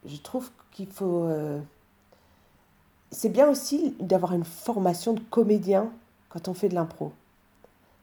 [0.04, 1.28] je trouve qu'il faut...
[3.14, 5.90] c'est bien aussi d'avoir une formation de comédien
[6.28, 7.12] quand on fait de l'impro.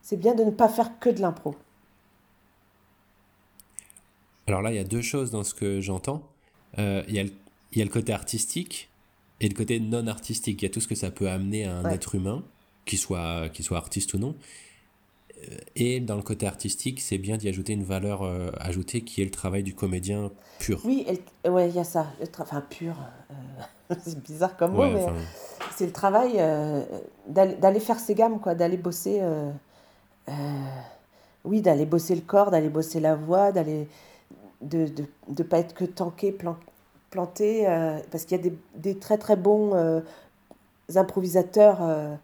[0.00, 1.54] C'est bien de ne pas faire que de l'impro.
[4.46, 6.22] Alors là, il y a deux choses dans ce que j'entends.
[6.78, 8.88] Euh, il, y a le, côté artistique
[9.40, 10.62] et le côté non artistique.
[10.62, 12.42] Il y a tout ce que ça peut amener à un être humain,
[12.86, 14.34] qu'il soit, soit artiste ou non.
[15.42, 19.22] Euh, et dans le côté artistique, c'est bien d'y ajouter une valeur euh, ajoutée qui
[19.22, 20.80] est le travail du comédien pur.
[20.84, 21.06] Oui,
[21.48, 22.06] ouais, il y a ça.
[22.20, 22.96] Le enfin, pur.
[24.04, 25.06] c'est bizarre comme mot, mais
[25.76, 26.40] c'est le travail
[27.28, 29.20] d'aller faire ses gammes, quoi, d'aller bosser.
[31.44, 33.86] oui, d'aller bosser le corps, d'aller bosser la voix, d'aller
[34.62, 36.36] de ne de, de pas être que tanké,
[37.10, 40.00] planté, euh, parce qu'il y a des, des, très très bons euh,
[40.94, 42.14] improvisateurs euh,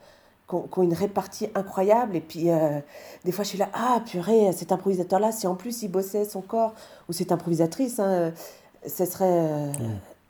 [0.49, 2.16] qui, ont, une répartie incroyable.
[2.16, 2.49] Et puis,
[3.24, 6.40] des fois, je suis là, ah purée, cet improvisateur-là, si en plus il bossait son
[6.40, 6.74] corps,
[7.09, 8.32] ou cette improvisatrice, hein,
[8.86, 9.72] ce serait,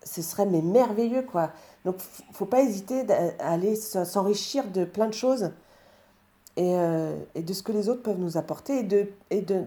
[0.04, 1.50] ce serait mais merveilleux, quoi.
[1.84, 1.96] Donc,
[2.32, 3.04] faut pas hésiter
[3.38, 5.52] à aller s'enrichir de plein de choses
[6.56, 6.74] et,
[7.34, 9.62] et, de ce que les autres peuvent nous apporter et de, et de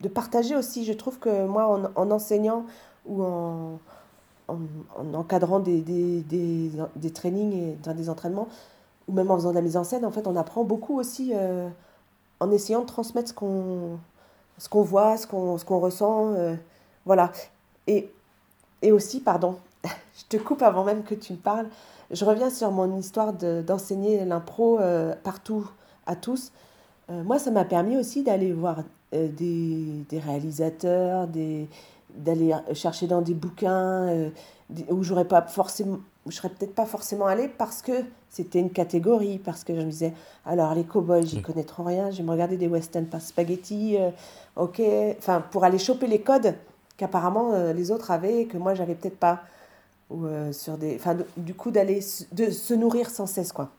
[0.00, 0.84] de partager aussi.
[0.84, 2.64] Je trouve que moi, en, enseignant
[3.06, 3.78] ou en,
[4.48, 8.48] en, encadrant des, des, des, des, trainings et dans des entraînements,
[9.10, 11.32] ou même en faisant de la mise en scène, en fait, on apprend beaucoup aussi
[11.34, 11.68] euh,
[12.38, 13.98] en essayant de transmettre ce qu'on
[14.58, 16.34] ce qu'on voit, ce qu'on ressent.
[16.34, 16.54] Euh,
[17.06, 17.32] voilà.
[17.86, 18.10] Et,
[18.82, 21.66] et aussi, pardon, je te coupe avant même que tu me parles,
[22.10, 25.66] je reviens sur mon histoire d'enseigner l'impro euh, partout,
[26.06, 26.52] à tous.
[27.08, 28.82] moi, ça m'a permis aussi d'aller voir
[29.12, 31.68] des, des, réalisateurs, des,
[32.14, 34.30] d'aller chercher dans des bouquins euh,
[34.90, 35.98] où j'aurais pas forcément
[36.30, 37.92] je serais peut-être pas forcément allée parce que
[38.28, 40.12] c'était une catégorie parce que je me disais
[40.46, 43.96] alors les cowboys j'y connais trop rien je vais me regarder des western par spaghetti
[43.98, 44.10] euh,
[44.56, 44.80] ok
[45.18, 46.54] enfin pour aller choper les codes
[46.96, 49.42] qu'apparemment les autres avaient et que moi j'avais peut-être pas
[50.10, 52.00] ou sur des enfin du coup d'aller
[52.32, 53.70] de se nourrir sans cesse quoi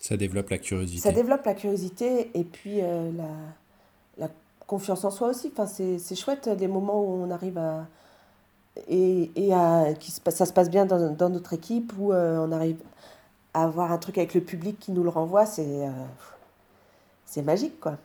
[0.00, 3.28] ça développe la curiosité ça développe la curiosité et puis la
[4.18, 4.28] la
[4.68, 5.50] confiance en soi aussi.
[5.52, 7.88] Enfin, c'est chouette des moments où on arrive à.
[8.88, 12.52] Et, et à, qui ça se passe bien dans, dans notre équipe, où euh, on
[12.52, 12.78] arrive
[13.54, 15.90] à avoir un truc avec le public qui nous le renvoie, c'est euh,
[17.24, 17.98] c'est magique, quoi.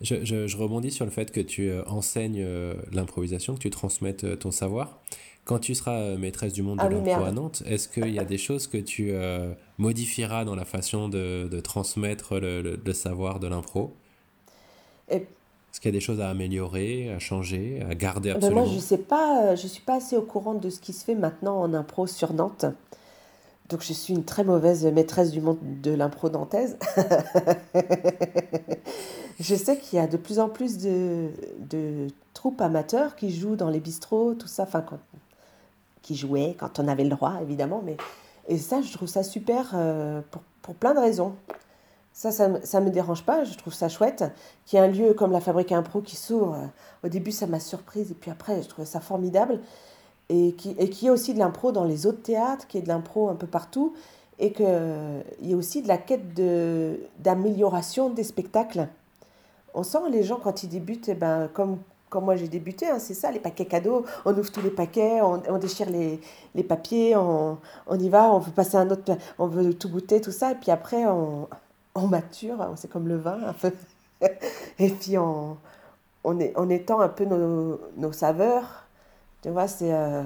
[0.00, 2.46] Je, je, je, rebondis sur le fait que tu euh, enseignes
[2.92, 4.98] l'improvisation, que tu transmettes ton savoir.
[5.44, 8.24] Quand tu seras maîtresse du monde de ah l'impro à Nantes, est-ce qu'il y a
[8.24, 13.40] des choses que tu euh, modifieras dans la façon de, de transmettre le, le, savoir
[13.40, 13.94] de l'impro?
[15.74, 18.76] Est-ce qu'il y a des choses à améliorer, à changer, à garder absolument ben Moi,
[18.76, 21.16] je sais pas, euh, je suis pas assez au courant de ce qui se fait
[21.16, 22.64] maintenant en impro sur Nantes.
[23.70, 26.78] Donc je suis une très mauvaise maîtresse du monde de l'impro nantaise.
[29.40, 33.56] je sais qu'il y a de plus en plus de, de, troupes amateurs qui jouent
[33.56, 34.62] dans les bistrots, tout ça.
[34.62, 35.00] Enfin, quand,
[36.02, 37.82] qui jouait quand on avait le droit, évidemment.
[37.84, 37.96] Mais,
[38.46, 41.34] et ça, je trouve ça super euh, pour, pour, plein de raisons.
[42.16, 44.24] Ça, ça ne me dérange pas, je trouve ça chouette.
[44.64, 46.70] Qu'il y ait un lieu comme la Fabrique Impro qui s'ouvre.
[47.02, 49.58] Au début, ça m'a surprise, et puis après, je trouvais ça formidable.
[50.28, 52.80] Et qui, et qui y ait aussi de l'impro dans les autres théâtres, qui y
[52.80, 53.94] ait de l'impro un peu partout,
[54.38, 56.34] et qu'il y ait aussi de la quête
[57.18, 58.86] d'amélioration des spectacles.
[59.74, 61.78] On sent les gens, quand ils débutent, eh ben, comme,
[62.10, 65.20] comme moi j'ai débuté, hein, c'est ça, les paquets cadeaux, on ouvre tous les paquets,
[65.20, 66.20] on, on déchire les,
[66.54, 67.58] les papiers, on,
[67.88, 70.54] on, y va, on veut passer un autre, on veut tout goûter, tout ça, et
[70.54, 71.48] puis après on,
[71.94, 73.72] on mature, c'est comme le vin un peu,
[74.78, 75.58] et puis on
[76.70, 78.84] étend un peu nos, nos saveurs,
[79.42, 79.92] tu vois, c'est...
[79.92, 80.22] Euh,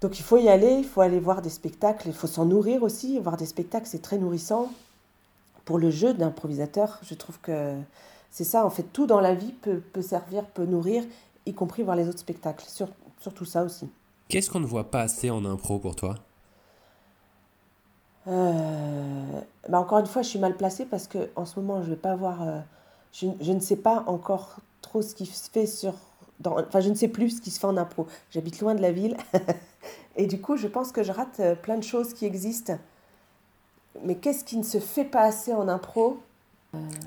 [0.00, 2.82] donc il faut y aller, il faut aller voir des spectacles, il faut s'en nourrir
[2.82, 4.72] aussi, voir des spectacles c'est très nourrissant.
[5.64, 7.76] Pour le jeu d'improvisateur, je trouve que
[8.32, 11.04] c'est ça, en fait, tout dans la vie peut, peut, servir, peut nourrir,
[11.44, 12.64] y compris voir les autres spectacles.
[12.66, 12.88] Sur,
[13.20, 13.88] surtout ça aussi.
[14.28, 16.14] Qu'est-ce qu'on ne voit pas assez en impro pour toi?
[18.28, 21.90] Euh, bah Encore une fois, je suis mal placée parce que en ce moment, je
[21.90, 22.42] vais pas voir.
[22.42, 22.60] Euh,
[23.12, 25.94] je, je, ne sais pas encore trop ce qui se fait sur.
[26.40, 28.06] Dans, enfin, je ne sais plus ce qui se fait en impro.
[28.30, 29.16] J'habite loin de la ville.
[30.16, 32.78] Et du coup, je pense que je rate euh, plein de choses qui existent.
[34.04, 36.20] Mais qu'est-ce qui ne se fait pas assez en impro?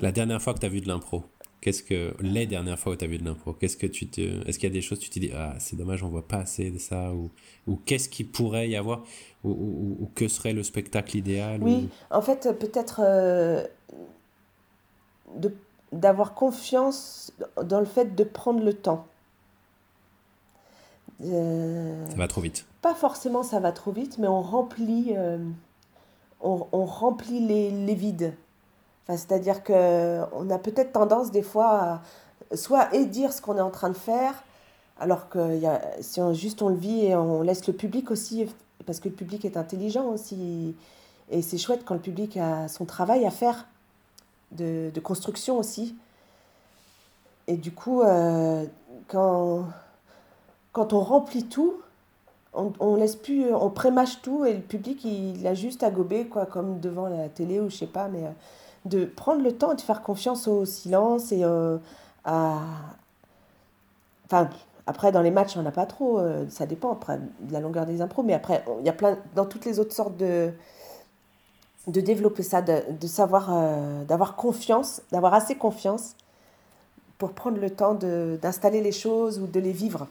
[0.00, 1.24] La dernière fois que tu as vu de l'impro,
[1.66, 4.20] qu'est-ce que les dernières fois où tu as vu de l'impro, qu'est-ce que tu te
[4.48, 6.36] est-ce qu'il y a des choses tu te dis ah, c'est dommage, on voit pas
[6.36, 7.28] assez de ça ou
[7.66, 9.02] ou qu'est-ce qu'il pourrait y avoir
[9.42, 9.50] ou,
[10.00, 13.66] ou, que serait le spectacle idéal Oui, en fait peut-être euh,
[15.90, 19.04] d'avoir confiance dans le fait de prendre le temps.
[21.24, 22.64] Euh, ça va trop vite.
[22.80, 25.38] Pas forcément ça va trop vite, mais on remplit, euh,
[26.40, 28.34] on, on, remplit les, les vides.
[29.08, 32.00] C'est-à-dire qu'on a peut-être tendance des fois
[32.50, 34.42] à soit dire ce qu'on est en train de faire,
[35.00, 35.60] Alors que
[36.00, 38.46] si on, juste on le vit et on laisse le public aussi,
[38.84, 40.74] parce que le public est intelligent aussi,
[41.30, 43.66] et c'est chouette quand le public a son travail à faire
[44.52, 45.94] de, construction aussi.
[47.48, 48.64] Et du coup, euh,
[49.08, 49.66] quand,
[50.72, 51.74] quand on remplit tout,
[52.54, 56.26] on, on laisse plus, on prémâche tout et le public il a juste à gober
[56.26, 58.30] quoi, comme devant la télé ou je sais pas, mais euh,
[58.86, 61.78] de prendre le temps et de faire confiance au silence et euh,
[62.24, 62.60] à,
[64.24, 64.48] enfin
[64.86, 67.86] après dans les matchs on n'a pas trop, euh, ça dépend après de la longueur
[67.86, 70.52] des impros, mais après il y a plein dans toutes les autres sortes de
[71.86, 73.48] de développer ça, de, de savoir,
[74.06, 76.16] d'avoir confiance, d'avoir assez confiance
[77.18, 80.06] pour prendre le temps de, d'installer les choses ou de les vivre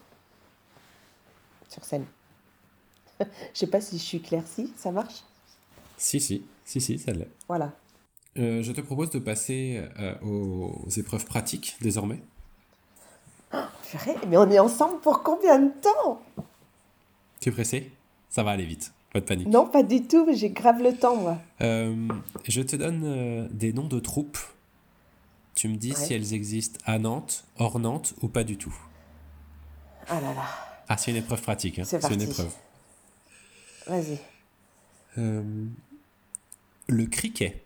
[1.69, 2.05] sur scène.
[3.19, 5.23] Je sais pas si je suis claire, si ça marche?
[5.97, 7.29] Si, si, si, si, ça l'est.
[7.47, 7.71] Voilà.
[8.37, 12.19] Euh, je te propose de passer euh, aux épreuves pratiques désormais.
[13.53, 13.57] Oh,
[13.89, 16.21] purée, mais on est ensemble pour combien de temps?
[17.39, 17.91] Tu es pressé?
[18.29, 19.47] Ça va aller vite, pas de panique.
[19.47, 21.37] Non, pas du tout, mais j'ai grave le temps, moi.
[21.61, 21.95] Euh,
[22.47, 24.37] je te donne des noms de troupes.
[25.53, 25.95] Tu me dis Ouais.
[25.95, 28.75] si elles existent à Nantes, hors Nantes ou pas du tout.
[30.09, 30.43] Ah là là,
[30.89, 31.79] Ah, c'est une épreuve pratique.
[31.79, 31.83] hein.
[31.85, 32.51] C'est une épreuve.
[33.87, 34.19] vas-y.
[36.87, 37.64] Le cricket.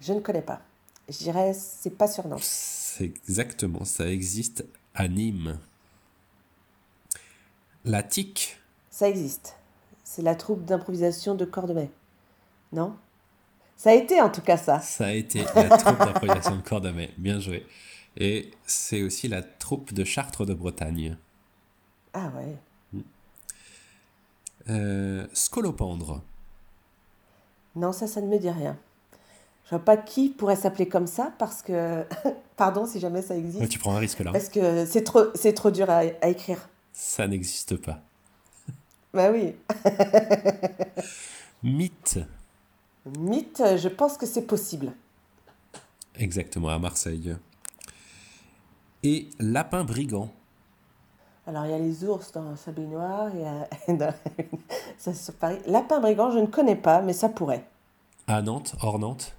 [0.00, 0.60] Je ne connais pas.
[1.08, 2.42] Je dirais, c'est pas sur Nantes.
[2.42, 5.58] C'est exactement, ça existe à Nîmes.
[7.84, 8.58] La tique.
[8.90, 9.56] Ça existe.
[10.04, 11.90] C'est la troupe d'improvisation de Cordemais.
[12.72, 12.96] Non?
[13.76, 14.80] Ça a été en tout cas ça.
[14.80, 17.14] Ça a été la troupe d'improvisation de Cordemais.
[17.16, 17.66] Bien joué.
[18.16, 21.16] Et c'est aussi la troupe de Chartres de Bretagne.
[22.12, 23.02] Ah ouais.
[24.68, 26.22] Euh, Scolopendre.
[27.76, 28.76] Non, ça, ça ne me dit rien.
[29.70, 32.04] Je vois pas qui pourrait s'appeler comme ça parce que,
[32.56, 34.32] pardon si jamais ça existe, tu prends un risque là.
[34.32, 36.68] parce que c'est trop, c'est trop dur à, à écrire.
[36.92, 38.00] Ça n'existe pas.
[39.14, 39.54] Bah oui.
[41.62, 42.18] Mythe.
[43.18, 44.92] Mythe, je pense que c'est possible.
[46.16, 47.36] Exactement, à Marseille.
[49.02, 50.30] Et lapin brigand.
[51.46, 54.14] Alors il y a les ours dans sa baignoire, il y a dans-
[54.98, 55.58] ça sur Paris.
[55.66, 57.64] Lapin brigand, je ne connais pas, mais ça pourrait.
[58.26, 59.34] À Nantes, hors Nantes.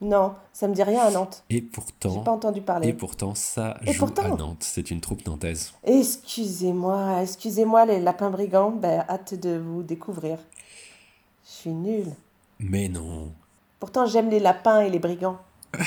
[0.00, 1.42] Non, ça me dit rien à Nantes.
[1.48, 2.92] Et J'ai pourtant, pas entendu et parler.
[2.92, 4.34] pourtant, ça Et joue pourtant.
[4.34, 4.62] à Nantes.
[4.62, 5.72] C'est une troupe nantaise.
[5.84, 10.38] Excusez-moi, excusez-moi les lapins brigands, ben, hâte de vous découvrir.
[11.46, 12.12] Je suis nulle.
[12.58, 13.32] Mais non.
[13.80, 15.38] Pourtant j'aime les lapins et les brigands.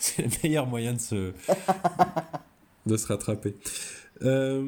[0.00, 1.34] C'est le meilleur moyen de se,
[2.86, 3.54] de se rattraper.
[4.22, 4.66] Euh,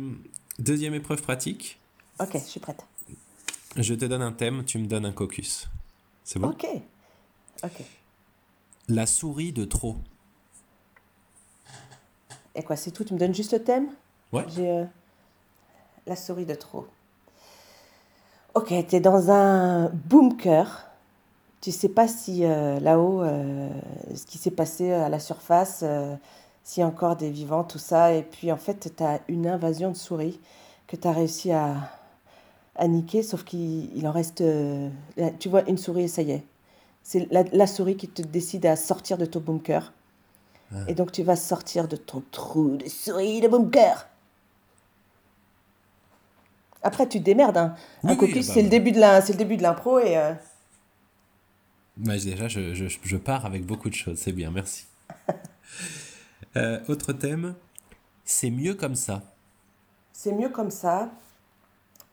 [0.59, 1.79] deuxième épreuve pratique.
[2.21, 2.85] Ok, je suis prête.
[3.77, 5.69] Je te donne un thème, tu me donnes un caucus.
[6.25, 6.49] C'est bon?
[6.51, 6.67] Ok.
[7.65, 7.83] Ok.
[8.89, 9.97] La souris de trop.
[12.55, 13.05] Et quoi, c'est tout?
[13.05, 13.89] Tu me donnes juste le thème?
[14.33, 14.47] Ouais.
[14.59, 14.85] Euh,
[16.07, 16.87] la souris de trop.
[18.55, 20.87] Ok, t'es dans un bunker.
[21.61, 23.69] Tu sais pas si euh, là-haut, euh,
[24.15, 25.85] ce qui s'est passé à la surface,
[26.65, 28.15] s'il y a encore des vivants, tout ça.
[28.15, 30.41] Et puis en fait, t'as une invasion de souris
[30.87, 31.75] que t'as réussi à,
[32.75, 34.43] à niquer, sauf qu'il il en reste.
[35.39, 36.45] tu vois, une souris et ça y est.
[37.03, 39.93] C'est la, la souris qui te décide à sortir de ton bunker.
[40.87, 44.07] Et donc tu vas sortir de ton trou de souris de bunker.
[46.83, 47.57] Après tu te démerdes.
[47.57, 47.75] Hein.
[48.05, 50.17] Oui, un oui, bah, c'est le début de la, c'est le début de l'impro et
[50.19, 50.35] euh,
[51.97, 54.19] Bah, déjà, je, je, je pars avec beaucoup de choses.
[54.19, 54.87] C'est bien, merci.
[56.57, 57.55] Euh, autre thème.
[58.25, 59.23] C'est mieux comme ça.
[60.13, 61.11] c'est mieux comme ça.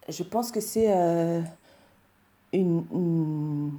[0.09, 1.41] Je pense que c'est euh,
[2.51, 3.71] une, une,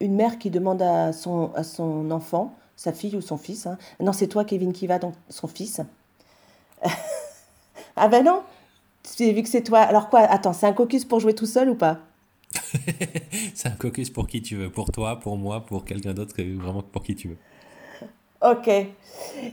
[0.00, 3.66] une mère qui demande à son, à son enfant, sa fille ou son fils.
[3.66, 3.78] hein.
[4.00, 5.80] Non, c'est toi, Kevin, qui va, donc son fils.
[7.96, 8.42] ah ben non,
[9.18, 9.80] vu que c'est toi.
[9.80, 11.98] Alors quoi Attends, c'est un caucus pour jouer tout seul ou pas?
[13.54, 14.70] C'est un caucus pour qui tu veux.
[14.70, 17.36] Pour toi, pour moi, pour quelqu'un d'autre, vraiment pour qui tu veux.
[18.42, 18.68] Ok.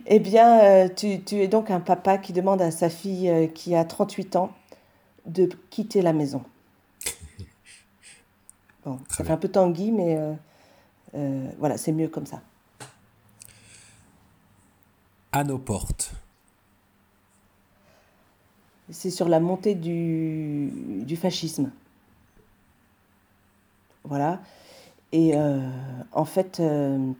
[0.05, 3.47] Eh bien, euh, tu, tu es donc un papa qui demande à sa fille euh,
[3.47, 4.51] qui a 38 ans
[5.25, 6.41] de quitter la maison.
[8.87, 10.33] Bon, ça fait un peu tanguy, mais euh,
[11.15, 12.41] euh, voilà, c'est mieux comme ça.
[15.33, 16.13] À nos portes.
[18.89, 20.71] C'est sur la montée du,
[21.05, 21.69] du fascisme.
[24.05, 24.39] Voilà.
[25.11, 25.69] Et euh,
[26.13, 27.11] en fait, euh,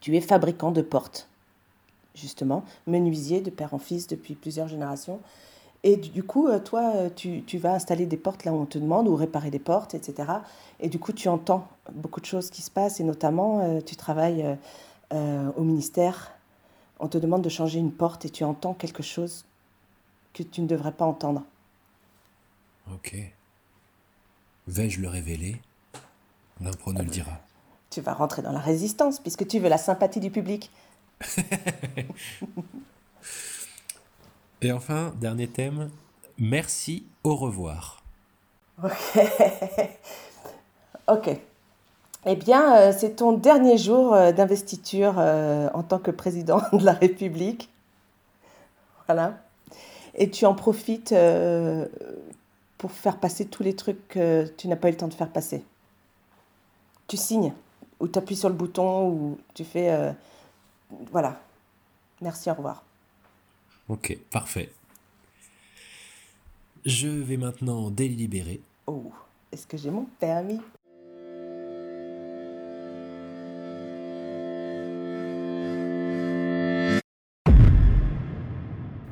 [0.00, 1.28] tu es fabricant de portes,
[2.14, 5.20] justement, menuisier de père en fils depuis plusieurs générations.
[5.86, 8.66] Et du coup, euh, toi, euh, tu, tu vas installer des portes là où on
[8.66, 10.32] te demande, ou réparer des portes, etc.
[10.80, 13.94] Et du coup, tu entends beaucoup de choses qui se passent, et notamment, euh, tu
[13.94, 14.58] travailles
[15.12, 16.32] au ministère,
[16.98, 19.44] on te demande de changer une porte, et tu entends quelque chose
[20.34, 21.44] que tu ne devrais pas entendre.
[22.92, 23.14] Ok.
[24.66, 25.60] Vais-je le révéler?
[26.60, 27.38] L'impro nous le dira.
[27.90, 30.72] Tu vas rentrer dans la résistance puisque tu veux la sympathie du public.
[34.62, 35.90] Et enfin, dernier thème,
[36.38, 38.02] merci, au revoir.
[41.08, 41.30] Ok.
[42.28, 46.84] Eh bien, euh, c'est ton dernier jour euh, d'investiture euh, en tant que président de
[46.84, 47.70] la République.
[49.06, 49.34] Voilà.
[50.16, 51.14] Et tu en profites
[52.78, 55.28] pour faire passer tous les trucs que tu n'as pas eu le temps de faire
[55.28, 55.62] passer.
[57.06, 57.52] Tu signes,
[58.00, 60.14] ou tu appuies sur le bouton, ou tu fais...
[61.12, 61.38] voilà.
[62.22, 62.82] Merci, au revoir.
[63.88, 64.72] Ok, parfait.
[66.84, 68.60] Je vais maintenant délibérer.
[68.88, 69.12] Oh,
[69.52, 70.60] est-ce que j'ai mon permis?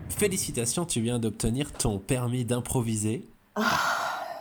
[0.08, 3.28] Félicitations, tu viens d'obtenir ton permis d'improviser.
[3.54, 3.78] Ah,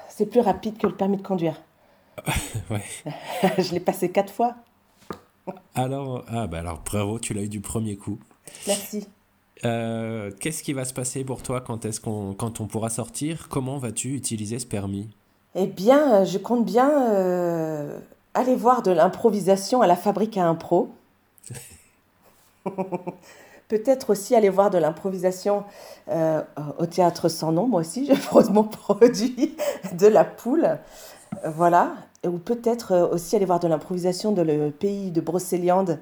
[0.10, 1.62] c'est plus rapide que le permis de conduire.
[2.72, 2.84] ouais.
[3.60, 4.56] Je l'ai passé quatre fois.
[5.76, 8.18] Alors, ah bah alors bravo, tu l'as eu du premier coup.
[8.66, 9.08] Merci.
[9.66, 13.48] Euh, qu'est-ce qui va se passer pour toi quand, est-ce qu'on, quand on pourra sortir?
[13.50, 15.10] Comment vas-tu utiliser ce permis?
[15.56, 18.00] Eh bien, euh, je compte bien euh,
[18.34, 20.90] aller voir de l'improvisation à la fabrique à impro.
[23.70, 25.64] Peut-être aussi aller voir de l'improvisation
[26.08, 27.68] au théâtre sans nom.
[27.68, 29.56] Moi aussi, je pose mon produit
[29.94, 30.78] de la poule.
[31.46, 31.94] Voilà.
[32.26, 36.00] Ou peut-être aussi aller voir de l'improvisation dans le pays de Brocéliande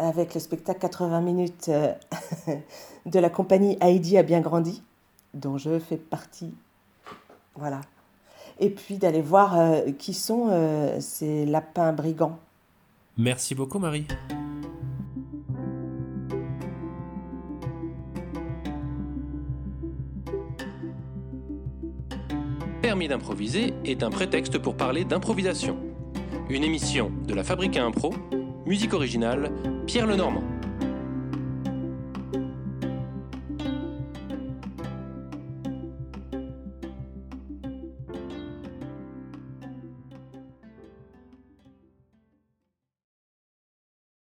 [0.00, 1.92] avec le spectacle 80 minutes euh,
[3.06, 4.82] de la compagnie Heidi a bien grandi,
[5.34, 6.54] dont je fais partie.
[7.54, 7.82] Voilà.
[8.58, 12.38] Et puis d'aller voir euh, qui sont euh, ces lapins brigands.
[13.18, 14.06] Merci beaucoup Marie.
[22.80, 25.78] Permis d'improviser est un prétexte pour parler d'improvisation.
[26.48, 28.12] Une émission de la Fabrique à Impro
[28.70, 29.50] Musique originale,
[29.84, 30.59] Pierre Lenormand.